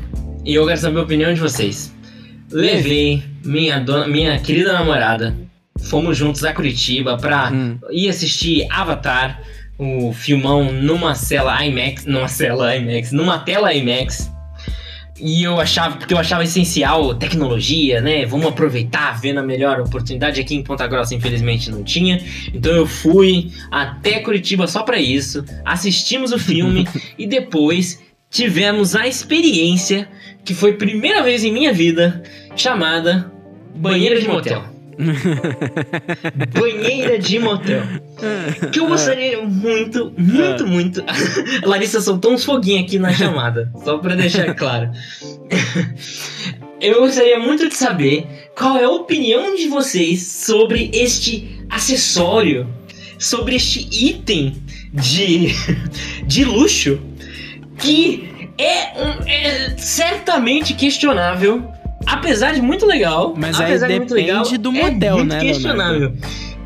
[0.51, 1.95] E eu quero saber a opinião de vocês.
[2.51, 5.33] Levei minha, dona, minha querida namorada.
[5.83, 7.79] Fomos juntos a Curitiba pra Hum.
[7.93, 9.41] ir assistir Avatar,
[9.79, 14.29] o filmão numa cela IMAX, numa cela IMAX, numa tela IMAX.
[15.21, 18.27] E eu achava, porque eu achava essencial tecnologia, né?
[18.27, 22.21] Vamos aproveitar, vendo a melhor oportunidade aqui em Ponta Grossa, infelizmente não tinha.
[22.53, 29.07] Então eu fui até Curitiba só pra isso, assistimos o filme e depois tivemos a
[29.07, 30.09] experiência
[30.45, 32.23] que foi a primeira vez em minha vida
[32.57, 33.31] chamada
[33.75, 34.65] banheira de motel.
[36.53, 37.83] banheira de motel.
[38.73, 41.05] Que eu gostaria muito, muito, muito.
[41.65, 44.91] Larissa soltou uns foguinhos aqui na chamada, só pra deixar claro.
[46.81, 48.27] Eu gostaria muito de saber
[48.57, 52.67] qual é a opinião de vocês sobre este acessório,
[53.19, 54.55] sobre este item
[54.93, 55.49] de,
[56.27, 57.01] de luxo
[57.79, 58.30] que
[58.63, 61.71] é, um- é certamente questionável.
[62.07, 65.29] Apesar de muito legal, Mas aí apesar de muito depende legal, do é model, muito
[65.35, 66.13] né, questionável.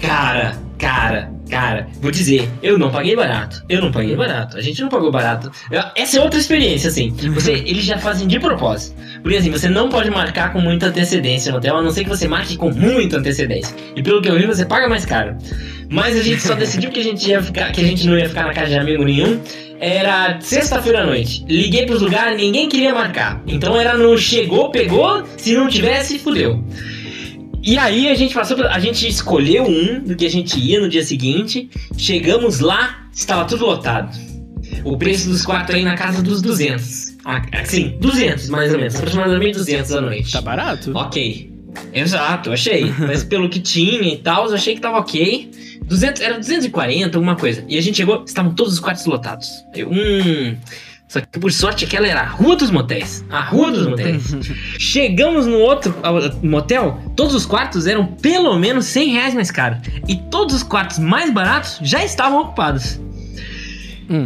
[0.00, 3.62] Cara, cara, cara, vou dizer, eu não paguei barato.
[3.68, 4.56] Eu não paguei barato.
[4.56, 5.52] A gente não pagou barato.
[5.94, 7.10] Essa é outra experiência, assim.
[7.32, 8.96] Você, eles já fazem de propósito.
[9.22, 12.10] Porque assim, você não pode marcar com muita antecedência no hotel, a não ser que
[12.10, 13.72] você marque com muita antecedência.
[13.94, 15.36] E pelo que eu vi, você paga mais caro.
[15.88, 18.28] Mas a gente só decidiu que a gente ia ficar, que a gente não ia
[18.28, 19.40] ficar na casa de amigo nenhum.
[19.78, 21.44] Era sexta-feira à noite.
[21.48, 23.40] Liguei pros lugares, ninguém queria marcar.
[23.46, 26.64] Então era no chegou, pegou, se não tivesse, fudeu.
[27.64, 30.86] E aí a gente passou, a gente escolheu um do que a gente ia no
[30.88, 31.70] dia seguinte.
[31.96, 34.14] Chegamos lá, estava tudo lotado.
[34.84, 37.16] O preço dos quartos aí na casa dos 200.
[37.24, 40.30] Ah, Assim, 200 mais ou menos, aproximadamente 200 à noite.
[40.30, 40.92] Tá barato?
[40.94, 41.50] Ok.
[41.92, 42.92] Exato, achei.
[42.98, 45.50] Mas pelo que tinha e tal, eu achei que tava ok.
[45.86, 47.64] 200, era 240, alguma coisa.
[47.66, 49.48] E a gente chegou, estavam todos os quartos lotados.
[49.74, 50.54] Eu, hum.
[51.14, 53.24] Só que por sorte aquela era a Rua dos Motéis.
[53.30, 54.36] A Rua dos Motéis.
[54.80, 55.94] Chegamos no outro
[56.42, 59.78] motel, todos os quartos eram pelo menos 100 reais mais caros.
[60.08, 63.00] E todos os quartos mais baratos já estavam ocupados.
[64.10, 64.24] Hum.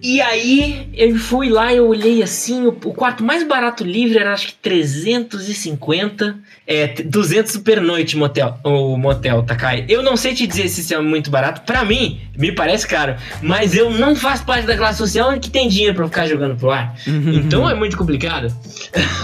[0.00, 4.32] E aí eu fui lá, eu olhei assim, o, o quarto mais barato livre era
[4.32, 9.84] acho que 350, é, t- 200 super noite motel, o motel, Takai.
[9.88, 13.16] Eu não sei te dizer se isso é muito barato, pra mim me parece caro,
[13.42, 16.70] mas eu não faço parte da classe social que tem dinheiro pra ficar jogando pro
[16.70, 16.94] ar.
[17.06, 18.54] Então é muito complicado.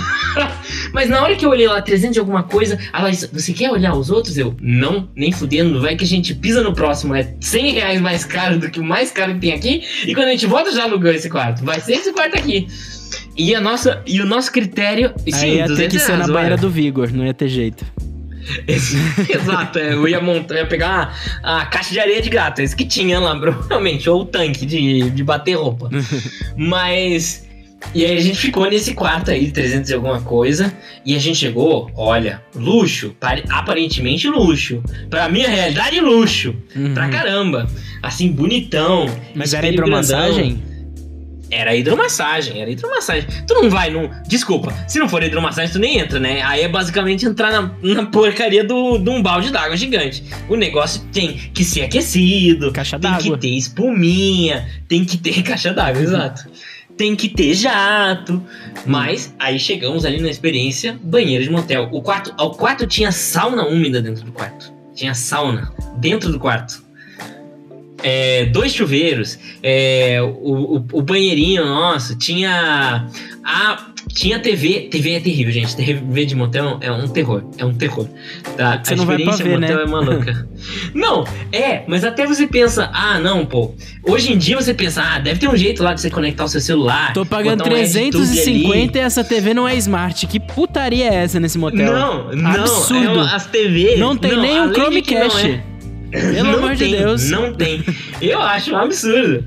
[0.93, 3.71] Mas na hora que eu olhei lá 300 e alguma coisa, a Larissa, você quer
[3.71, 4.37] olhar os outros?
[4.37, 8.25] Eu, não, nem fudendo, vai que a gente pisa no próximo, é 100 reais mais
[8.25, 10.85] caro do que o mais caro que tem aqui, e quando a gente volta já
[10.85, 12.67] alugou esse quarto, vai ser esse quarto aqui.
[13.37, 15.13] E, a nossa, e o nosso critério...
[15.27, 16.61] e Aí Sim, ia ter 200 que ser na reais, banheira olha.
[16.61, 17.85] do Vigor, não ia ter jeito.
[18.69, 18.97] Esse-
[19.33, 22.77] Exato, é, eu ia montar, ia pegar a, a caixa de areia de gato, esse
[22.77, 25.89] que tinha lá, provavelmente, ou o tanque de, de bater roupa.
[26.57, 27.45] Mas.
[27.95, 30.73] E aí a gente ficou nesse quarto aí, 300 e alguma coisa,
[31.05, 34.83] e a gente chegou, olha, luxo, pare- aparentemente luxo.
[35.11, 36.55] Pra minha realidade, luxo.
[36.95, 37.11] Pra Uhum.
[37.11, 37.67] caramba.
[38.03, 39.07] Assim, bonitão.
[39.35, 40.01] Mas era espelho grandão.
[40.01, 40.63] hidromassagem?
[41.51, 43.29] Era hidromassagem, era hidromassagem.
[43.47, 44.11] Tu não vai num.
[44.27, 46.43] Desculpa, se não for hidromassagem, tu nem entra, né?
[46.43, 50.25] Aí é basicamente entrar na, na porcaria do, de um balde d'água gigante.
[50.49, 55.73] O negócio tem que ser aquecido, Caixa tem que ter espuminha, tem que ter caixa
[55.73, 56.45] d'água, exato.
[56.97, 58.43] Tem que ter jato.
[58.87, 61.89] Mas aí chegamos ali na experiência banheiro de motel.
[61.93, 64.73] O quarto, o quarto tinha sauna úmida dentro do quarto.
[64.95, 66.85] Tinha sauna dentro do quarto.
[68.05, 73.09] é, dois chuveiros, é, o, o, o banheirinho nosso, tinha
[73.43, 75.75] a tinha TV, TV é terrível, gente.
[75.75, 78.07] TV de motel é um terror, é um terror.
[78.57, 78.81] Tá?
[78.83, 79.83] Você a não vai pra ver, motel né?
[79.83, 80.49] é maluca.
[80.95, 83.75] não, é, mas até você pensa, ah, não, pô.
[84.05, 86.49] Hoje em dia você pensa, ah, deve ter um jeito lá de você conectar o
[86.49, 87.13] seu celular.
[87.13, 90.27] Tô pagando 350 e essa TV não é smart.
[90.29, 91.93] Que putaria é essa nesse motel?
[91.93, 92.51] Não, não.
[92.51, 93.05] Absurdo.
[93.05, 93.99] É uma, as TVs.
[93.99, 95.61] Não tem não, nem um Chromecast.
[96.13, 97.31] Pelo não amor tem, de Deus.
[97.31, 97.85] Não tem.
[98.31, 99.45] Eu acho um absurdo.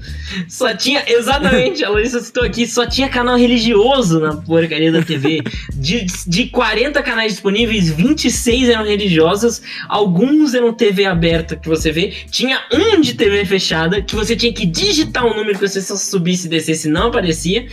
[0.47, 5.41] Só tinha, exatamente, a Larissa citou aqui, só tinha canal religioso na porcaria da TV.
[5.73, 12.13] De, de 40 canais disponíveis, 26 eram religiosos, alguns eram TV aberta que você vê.
[12.29, 15.81] Tinha um de TV fechada, que você tinha que digitar o um número que você
[15.81, 17.67] só subisse e descesse, não aparecia.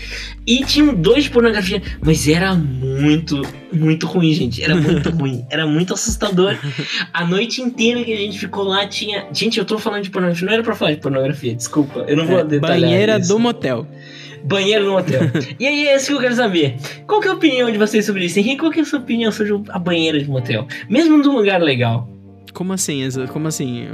[0.47, 3.43] E tinham dois de pornografia, mas era muito,
[3.73, 4.63] muito ruim, gente.
[4.63, 5.45] Era muito ruim.
[5.51, 6.57] Era muito assustador.
[7.13, 9.27] A noite inteira que a gente ficou lá tinha.
[9.33, 10.47] Gente, eu tô falando de pornografia.
[10.47, 12.05] Não era pra falar de pornografia, desculpa.
[12.09, 12.81] Eu não vou é, detalhar.
[12.81, 13.29] Banheira isso.
[13.29, 13.87] do motel.
[14.45, 15.23] Banheiro no motel.
[15.59, 16.77] e aí, é isso que eu quero saber.
[17.07, 18.59] Qual que é a opinião de vocês sobre isso, Henrique?
[18.59, 20.67] Qual que é a sua opinião sobre a banheira de motel?
[20.89, 22.09] Mesmo num lugar legal.
[22.53, 23.09] Como assim?
[23.33, 23.89] Como assim?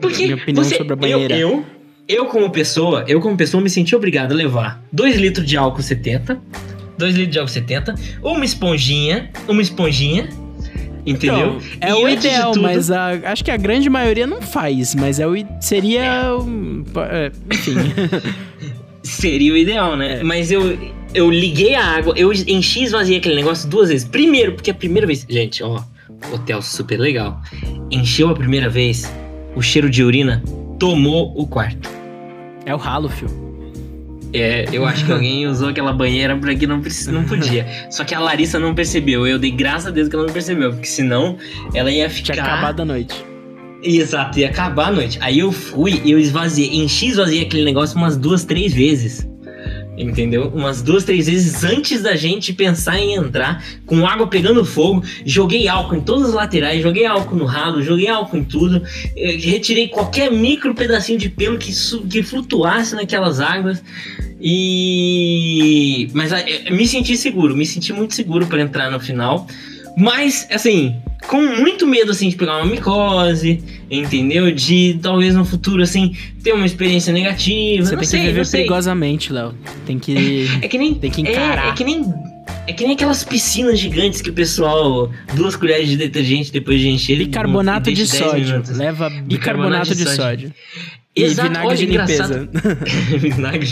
[0.00, 1.36] Porque minha opinião você, sobre a banheira.
[1.36, 1.64] Eu, eu,
[2.08, 5.82] eu, como pessoa, eu como pessoa me senti obrigado a levar 2 litros de álcool
[5.82, 6.40] 70,
[6.96, 10.28] 2 litros de álcool 70, uma esponjinha, uma esponjinha
[11.04, 11.60] Entendeu?
[11.76, 12.62] Então, é o ideal, tudo...
[12.62, 16.02] mas a, acho que a grande maioria não faz, mas é o, seria.
[17.10, 17.74] É, enfim.
[19.02, 20.20] seria o ideal, né?
[20.20, 20.22] É.
[20.22, 20.78] Mas eu,
[21.12, 24.06] eu liguei a água, eu enchi e esvaziei aquele negócio duas vezes.
[24.06, 25.26] Primeiro, porque a primeira vez.
[25.28, 25.82] Gente, ó,
[26.32, 27.40] hotel super legal.
[27.90, 29.12] Encheu a primeira vez,
[29.56, 30.42] o cheiro de urina
[30.78, 31.90] tomou o quarto.
[32.64, 33.51] É o ralo, fio.
[34.32, 37.66] É, eu acho que alguém usou aquela banheira pra que não, não podia.
[37.90, 39.26] Só que a Larissa não percebeu.
[39.26, 41.36] Eu dei graças a Deus que ela não percebeu, porque senão
[41.74, 42.34] ela ia ficar.
[42.34, 43.24] Tinha acabado a noite.
[43.82, 45.18] Exato, ia acabar a noite.
[45.20, 49.28] Aí eu fui e eu esvaziei, enchi e esvaziei aquele negócio umas duas, três vezes.
[49.96, 50.48] Entendeu?
[50.54, 55.68] Umas duas, três vezes antes da gente pensar em entrar, com água pegando fogo, joguei
[55.68, 58.82] álcool em todas as laterais, joguei álcool no ralo, joguei álcool em tudo,
[59.14, 61.72] retirei qualquer micro pedacinho de pelo que,
[62.08, 63.82] que flutuasse naquelas águas.
[64.40, 66.08] E.
[66.14, 66.32] Mas
[66.70, 69.46] me senti seguro, me senti muito seguro para entrar no final.
[69.96, 74.52] Mas, assim, com muito medo, assim, de pegar uma micose, entendeu?
[74.52, 77.84] De talvez no futuro, assim, ter uma experiência negativa.
[77.84, 79.54] Você tem sei, que viver perigosamente, Léo.
[79.86, 80.46] Tem que.
[80.60, 80.94] É que nem.
[80.94, 81.66] Tem que encarar.
[81.66, 82.04] É, é, que nem.
[82.66, 85.10] É que nem aquelas piscinas gigantes que o pessoal.
[85.34, 87.18] Duas colheres de detergente depois de encher.
[87.18, 88.62] Bicarbonato de sódio.
[88.76, 90.16] Leva bicarbonato, bicarbonato de, de, sódio.
[90.16, 90.54] sódio.
[91.14, 92.48] E Exato, vinagre olha, de limpeza.
[93.20, 93.70] vinagre.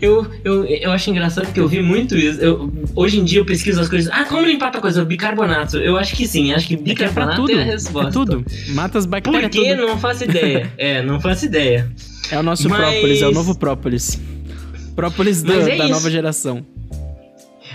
[0.00, 2.40] Eu, eu, eu acho engraçado porque eu vi muito isso.
[2.40, 4.10] Eu, hoje em dia eu pesquiso as coisas.
[4.12, 5.04] Ah, como limpar a coisa?
[5.04, 5.76] Bicarbonato.
[5.76, 6.52] Eu acho que sim.
[6.52, 8.08] Acho que bicarbonato é, tudo, é a resposta.
[8.08, 8.44] É tudo.
[8.68, 9.42] Mata as bactérias.
[9.42, 9.74] Por quê?
[9.74, 10.72] Não faço ideia.
[10.78, 11.90] É, não faço ideia.
[12.30, 12.80] É o nosso Mas...
[12.80, 14.20] própolis, é o novo própolis.
[14.96, 16.64] Própolis do, é da nova geração.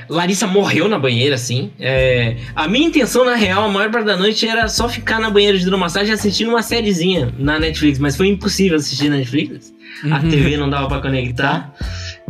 [0.09, 1.71] Larissa morreu na banheira, assim.
[1.79, 2.37] É...
[2.55, 5.57] A minha intenção, na real, a maior parte da noite era só ficar na banheira
[5.57, 9.73] de hidromassagem assistindo uma sériezinha na Netflix, mas foi impossível assistir na Netflix.
[10.03, 10.29] A uhum.
[10.29, 11.73] TV não dava para conectar.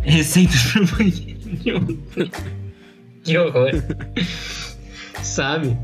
[0.02, 1.98] Receitas pra banheiro.
[3.24, 3.70] que horror.
[5.22, 5.76] Sabe?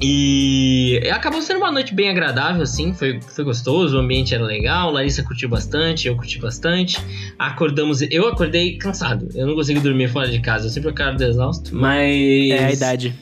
[0.00, 4.92] E acabou sendo uma noite bem agradável, assim, foi, foi gostoso, o ambiente era legal,
[4.92, 6.98] Larissa curtiu bastante, eu curti bastante.
[7.38, 11.74] Acordamos, eu acordei cansado, eu não consigo dormir fora de casa, eu sempre acordo exausto,
[11.74, 12.50] mas.
[12.50, 13.14] É a idade.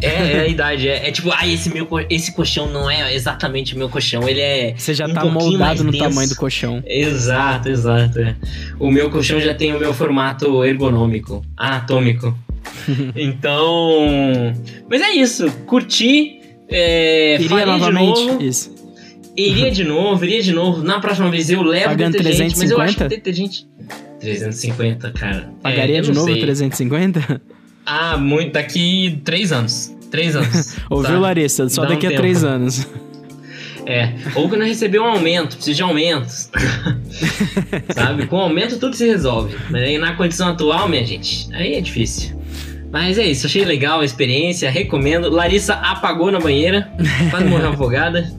[0.00, 3.74] É, é a idade, é, é, tipo, ah, esse, meu, esse colchão não é exatamente
[3.74, 4.74] o meu colchão, ele é.
[4.76, 6.80] Você já um tá moldado no tamanho do colchão.
[6.86, 8.20] Exato, exato.
[8.20, 8.36] É.
[8.78, 12.36] O meu colchão já tem o meu formato ergonômico, anatômico.
[13.16, 14.52] então.
[14.88, 15.50] Mas é isso.
[15.66, 16.40] Curti.
[16.68, 18.20] É, Iria novamente?
[18.20, 18.42] De novo.
[18.42, 18.78] Isso.
[19.36, 20.82] Iria de novo, iria de novo.
[20.82, 22.58] Na próxima vez eu levo Pagando detergente, 350?
[22.58, 23.68] mas eu acho que detergente.
[24.20, 25.52] 350, cara.
[25.62, 26.40] Pagaria é, de novo sei.
[26.40, 27.40] 350?
[27.86, 28.52] Ah, muito.
[28.52, 29.94] Daqui três anos.
[30.10, 30.76] Três anos.
[30.90, 31.18] Ouviu, tá?
[31.18, 31.68] Larissa?
[31.68, 32.22] Só Dá daqui um a tempo.
[32.22, 32.86] três anos.
[33.86, 34.12] É.
[34.34, 36.50] Ou quando receber um aumento, precisa de aumentos.
[37.94, 38.26] Sabe?
[38.26, 39.56] Com aumento tudo se resolve.
[39.70, 42.37] Mas aí na condição atual, minha gente, aí é difícil.
[42.90, 45.28] Mas é isso, achei legal a experiência, recomendo.
[45.28, 46.90] Larissa apagou na banheira,
[47.30, 48.32] quase morreu afogada.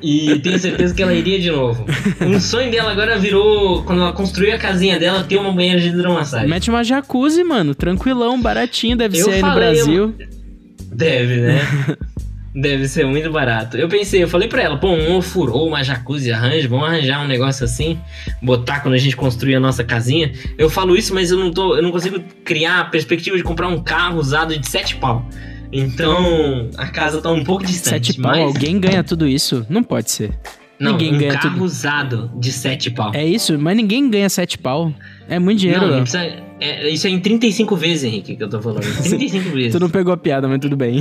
[0.00, 1.84] E tenho certeza que ela iria de novo.
[2.20, 5.88] Um sonho dela agora virou, quando ela construiu a casinha dela, ter uma banheira de
[5.88, 6.48] hidromassagem.
[6.48, 10.14] Mete uma jacuzzi, mano, tranquilão, baratinho, deve Eu ser aí no Brasil.
[10.92, 11.60] Deve, né?
[12.54, 13.76] Deve ser muito barato.
[13.76, 17.28] Eu pensei, eu falei pra ela, pô, um ofurô, uma jacuzzi, arranja, vamos arranjar um
[17.28, 17.98] negócio assim,
[18.42, 20.32] botar quando a gente construir a nossa casinha.
[20.56, 23.68] Eu falo isso, mas eu não tô, eu não consigo criar a perspectiva de comprar
[23.68, 25.28] um carro usado de sete pau.
[25.70, 28.06] Então, a casa tá um pouco distante.
[28.06, 28.40] Sete pau, mas...
[28.40, 29.66] alguém ganha tudo isso?
[29.68, 30.30] Não pode ser.
[30.80, 31.64] Não, ninguém um ganha carro tudo.
[31.64, 33.10] usado de 7 pau.
[33.14, 34.92] É isso, mas ninguém ganha sete pau.
[35.28, 38.48] É muito dinheiro, não, não precisa, é, isso é em 35 vezes, Henrique, que eu
[38.48, 38.82] tô falando.
[39.02, 39.72] 35 vezes.
[39.72, 41.00] Tu não pegou a piada, mas tudo bem.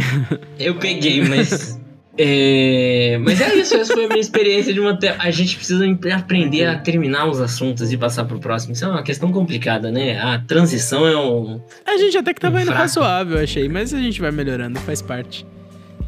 [0.60, 1.80] Eu peguei, mas.
[2.18, 4.98] é, mas é isso, essa foi a minha experiência de uma.
[5.18, 8.74] A gente precisa aprender a terminar os assuntos e passar pro próximo.
[8.74, 10.20] Isso é uma questão complicada, né?
[10.20, 11.60] A transição é um.
[11.86, 12.82] A gente até que tava indo Fraco.
[12.82, 15.46] razoável, achei, mas a gente vai melhorando, faz parte.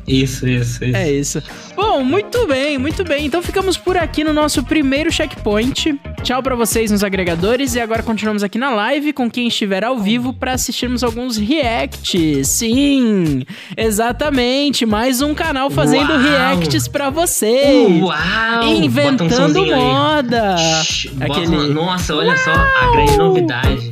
[0.09, 0.95] Isso, isso, isso.
[0.97, 1.43] É isso.
[1.75, 3.25] Bom, muito bem, muito bem.
[3.27, 5.99] Então ficamos por aqui no nosso primeiro checkpoint.
[6.23, 9.99] Tchau pra vocês nos agregadores e agora continuamos aqui na live com quem estiver ao
[9.99, 12.47] vivo pra assistirmos alguns reacts.
[12.47, 13.43] Sim,
[13.77, 16.21] exatamente, mais um canal fazendo Uau!
[16.21, 18.01] reacts pra vocês.
[18.01, 18.63] Uau!
[18.63, 19.69] Um Inventando aí.
[19.71, 20.57] moda.
[20.83, 23.89] Shhh, Aquele- Nossa, olha só a grande novidade.